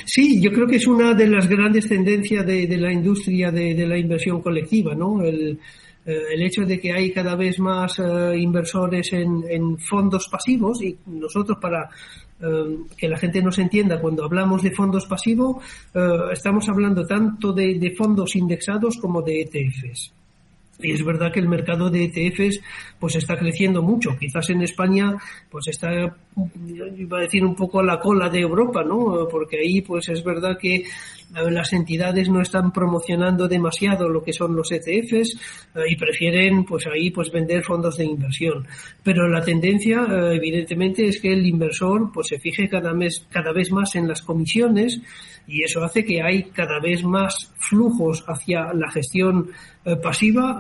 [0.05, 3.99] Sí, yo creo que es una de las grandes tendencias de, la industria de, la
[3.99, 5.23] inversión colectiva, ¿no?
[5.23, 5.59] El,
[6.05, 11.59] eh, hecho de que hay cada vez más eh, inversores en, fondos pasivos y nosotros
[11.61, 11.91] para
[12.41, 15.63] eh, que la gente nos entienda cuando hablamos de fondos pasivos
[16.33, 20.15] estamos hablando tanto de fondos indexados como de ETFs.
[20.81, 22.61] Y es verdad que el mercado de ETFs
[22.99, 24.17] pues está creciendo mucho.
[24.19, 25.17] Quizás en España
[25.51, 25.91] pues está,
[26.67, 29.27] iba a decir, un poco a la cola de Europa, ¿no?
[29.31, 30.85] Porque ahí pues es verdad que
[31.31, 35.37] las entidades no están promocionando demasiado lo que son los ETFs
[35.75, 38.67] eh, y prefieren pues ahí pues vender fondos de inversión.
[39.03, 43.53] Pero la tendencia eh, evidentemente es que el inversor pues se fije cada mes cada
[43.53, 45.01] vez más en las comisiones
[45.47, 49.51] y eso hace que hay cada vez más flujos hacia la gestión
[49.89, 50.59] eh, pasiva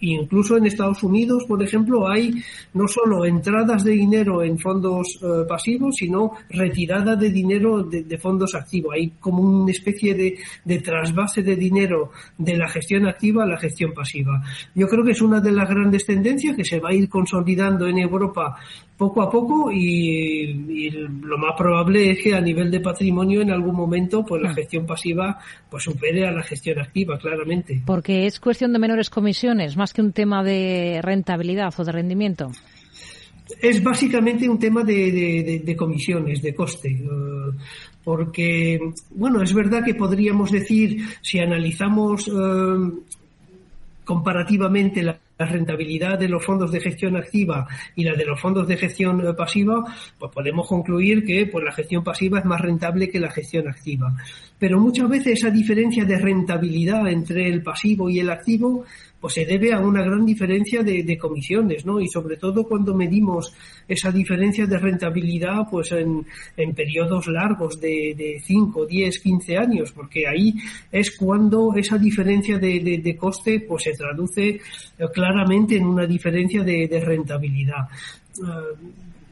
[0.00, 2.32] e incluso en Estados Unidos por ejemplo hay
[2.74, 5.18] no solo entradas de dinero en fondos
[5.48, 11.42] pasivos sino retirada de dinero de, de fondos activos hay como una especie de, trasvase
[11.42, 14.42] de dinero de la gestión activa a la gestión pasiva.
[14.74, 17.86] Yo creo que es una de las grandes tendencias que se va a ir consolidando
[17.86, 18.56] en Europa
[18.96, 23.74] poco a poco y, lo más probable es que a nivel de patrimonio en algún
[23.74, 24.54] momento pues la ah.
[24.54, 29.76] gestión pasiva pues supere a la gestión activa claramente porque es cuestión de menores comisiones
[29.76, 32.50] más que un tema de rentabilidad o de rendimiento
[33.60, 36.90] es básicamente un tema de, comisiones, de coste.
[36.90, 37.06] Eh,
[38.04, 38.78] porque,
[39.10, 42.90] bueno, es verdad que podríamos decir, si analizamos eh,
[44.04, 48.78] comparativamente la, rentabilidad de los fondos de gestión activa y la de los fondos de
[48.78, 49.84] gestión eh, pasiva,
[50.18, 54.16] pues podemos concluir que pues, la gestión pasiva es más rentable que la gestión activa.
[54.58, 58.84] Pero muchas veces esa diferencia de rentabilidad entre el pasivo y el activo
[59.20, 62.00] pues se debe a una gran diferencia de, comisiones, ¿no?
[62.00, 63.52] Y sobre todo cuando medimos
[63.88, 66.24] esa diferencia de rentabilidad, pues en,
[66.74, 70.54] periodos largos de, de 5, 10, 15 años, porque ahí
[70.92, 74.60] es cuando esa diferencia de, coste, pues se traduce eh,
[75.12, 77.88] claramente en una diferencia de, rentabilidad.
[78.38, 78.76] Eh,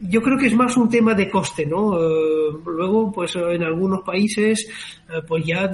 [0.08, 1.98] yo creo que es más un tema de coste, ¿no?
[1.98, 4.68] Eh, luego, pues en algunos países,
[5.26, 5.70] pues ya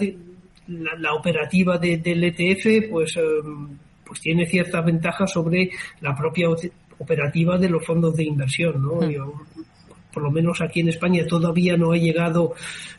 [0.68, 3.18] la, operativa del ETF, pues
[4.10, 5.70] pues tiene ciertas ventajas sobre
[6.00, 6.48] la propia
[6.98, 8.96] operativa de los fondos de inversión, ¿no?
[8.96, 9.64] Hmm.
[10.12, 12.54] Por lo menos aquí en España todavía no ha llegado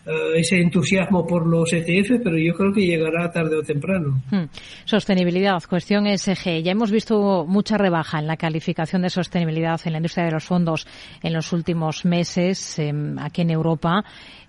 [0.06, 4.22] eh, ese entusiasmo por los ETF, pero yo creo que llegará tarde o temprano.
[4.30, 4.46] Hmm.
[4.86, 6.62] Sostenibilidad, cuestión SG.
[6.64, 10.44] Ya hemos visto mucha rebaja en la calificación de sostenibilidad en la industria de los
[10.44, 10.88] fondos
[11.22, 14.04] en los últimos meses em, aquí en Europa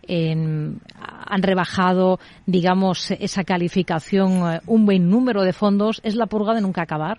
[0.09, 6.01] han rebajado, digamos, esa calificación eh, un buen número de fondos.
[6.05, 7.19] ¿Es la purga de nunca acabar?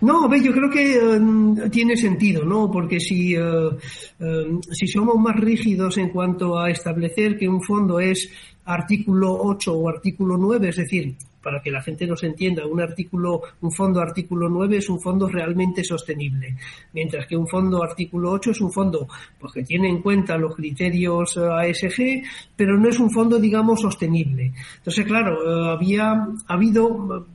[0.00, 2.70] No, yo creo que em, tiene sentido, ¿no?
[2.70, 8.28] Porque si, em, si somos más rígidos en cuanto a establecer que un fondo es
[8.64, 13.42] artículo 8 o artículo 9, es decir, para que la gente nos entienda, un artículo,
[13.60, 16.56] un fondo artículo 9 es un fondo realmente sostenible,
[16.92, 19.08] mientras que un fondo artículo 8 es un fondo
[19.38, 22.22] pues, que tiene en cuenta los criterios eh, ASG,
[22.56, 24.52] pero no es un fondo, digamos, sostenible.
[24.76, 27.26] Entonces, claro, eh, había ha habido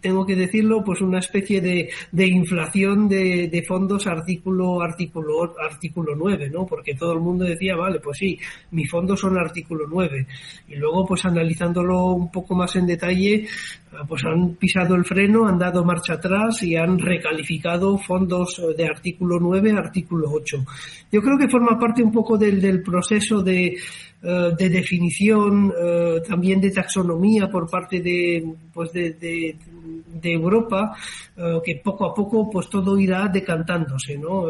[0.00, 6.14] tengo que decirlo, pues una especie de, de inflación de, de, fondos artículo, artículo, artículo
[6.16, 6.66] 9, ¿no?
[6.66, 8.38] Porque todo el mundo decía, vale, pues sí,
[8.70, 10.26] mis fondos son artículo 9.
[10.68, 13.46] Y luego, pues analizándolo un poco más en detalle,
[13.92, 18.86] ah, pues han pisado el freno, han dado marcha atrás y han recalificado fondos de
[18.86, 20.64] artículo 9 a artículo 8.
[21.10, 23.76] Yo creo que forma parte un poco del, del proceso de, eh,
[24.20, 30.96] de definición, eh, también de taxonomía por parte de, pues de, de, Europa,
[31.36, 34.46] eh, que poco a poco pues todo irá decantándose, ¿no?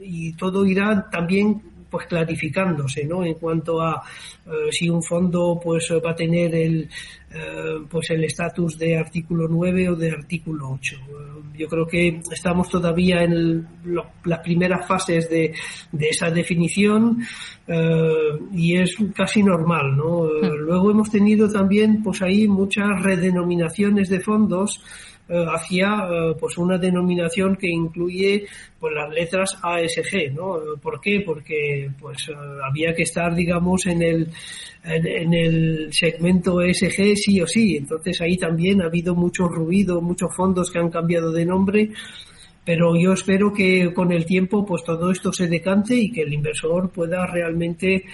[0.00, 3.22] y todo irá también pues clarificándose, ¿no?
[3.22, 4.02] En cuanto a
[4.70, 6.88] si un fondo pues va a tener el,
[7.88, 10.96] pues el estatus de artículo 9 o de artículo 8.
[11.56, 13.66] yo creo que estamos todavía en
[14.24, 15.54] las primeras fases de,
[15.92, 17.22] de esa definición
[18.52, 20.24] y es casi normal, ¿no?
[20.24, 20.56] Hmm.
[20.66, 26.78] Luego hemos tenido también, pues ahí muchas redenominaciones de fondos eh, hacia eh, pues una
[26.78, 28.46] denominación que incluye
[28.78, 30.58] pues las letras ASG, ¿no?
[30.80, 31.22] ¿Por qué?
[31.24, 32.34] Porque pues eh,
[32.68, 34.28] había que estar digamos en el
[34.84, 40.34] en, el segmento ESG sí o sí, entonces ahí también ha habido mucho ruido, muchos
[40.34, 41.90] fondos que han cambiado de nombre
[42.64, 46.32] pero yo espero que con el tiempo pues todo esto se decante y que el
[46.32, 48.04] inversor pueda realmente eh,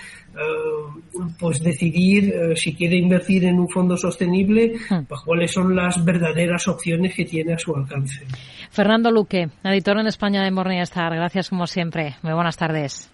[1.39, 5.05] pues decidir eh, si quiere invertir en un fondo sostenible hmm.
[5.09, 8.25] pues cuáles son las verdaderas opciones que tiene a su alcance.
[8.71, 12.17] Fernando Luque, editor en España de Morningstar, gracias como siempre.
[12.23, 13.11] Muy buenas tardes.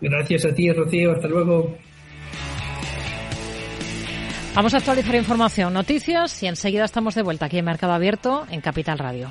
[0.00, 1.12] Gracias a ti, Rocío.
[1.12, 1.76] Hasta luego.
[4.54, 8.60] Vamos a actualizar información, noticias y enseguida estamos de vuelta aquí en Mercado Abierto en
[8.60, 9.30] Capital Radio.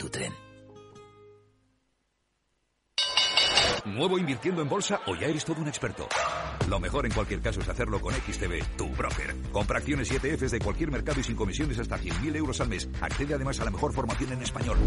[0.00, 0.32] tu tren.
[3.84, 6.08] ¿Nuevo invirtiendo en bolsa o ya eres todo un experto?
[6.68, 9.34] Lo mejor en cualquier caso es hacerlo con XTB, tu broker.
[9.52, 12.88] Compra acciones y ETFs de cualquier mercado y sin comisiones hasta 100.000 euros al mes.
[13.00, 14.78] Accede además a la mejor formación en español.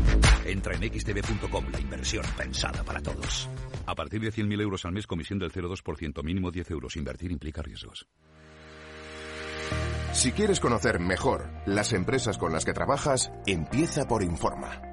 [0.46, 3.50] Entra en xtb.com, la inversión pensada para todos.
[3.86, 6.96] A partir de 100.000 euros al mes, comisión del 0,2%, mínimo 10 euros.
[6.96, 8.08] Invertir implica riesgos.
[10.14, 14.93] Si quieres conocer mejor las empresas con las que trabajas, empieza por Informa.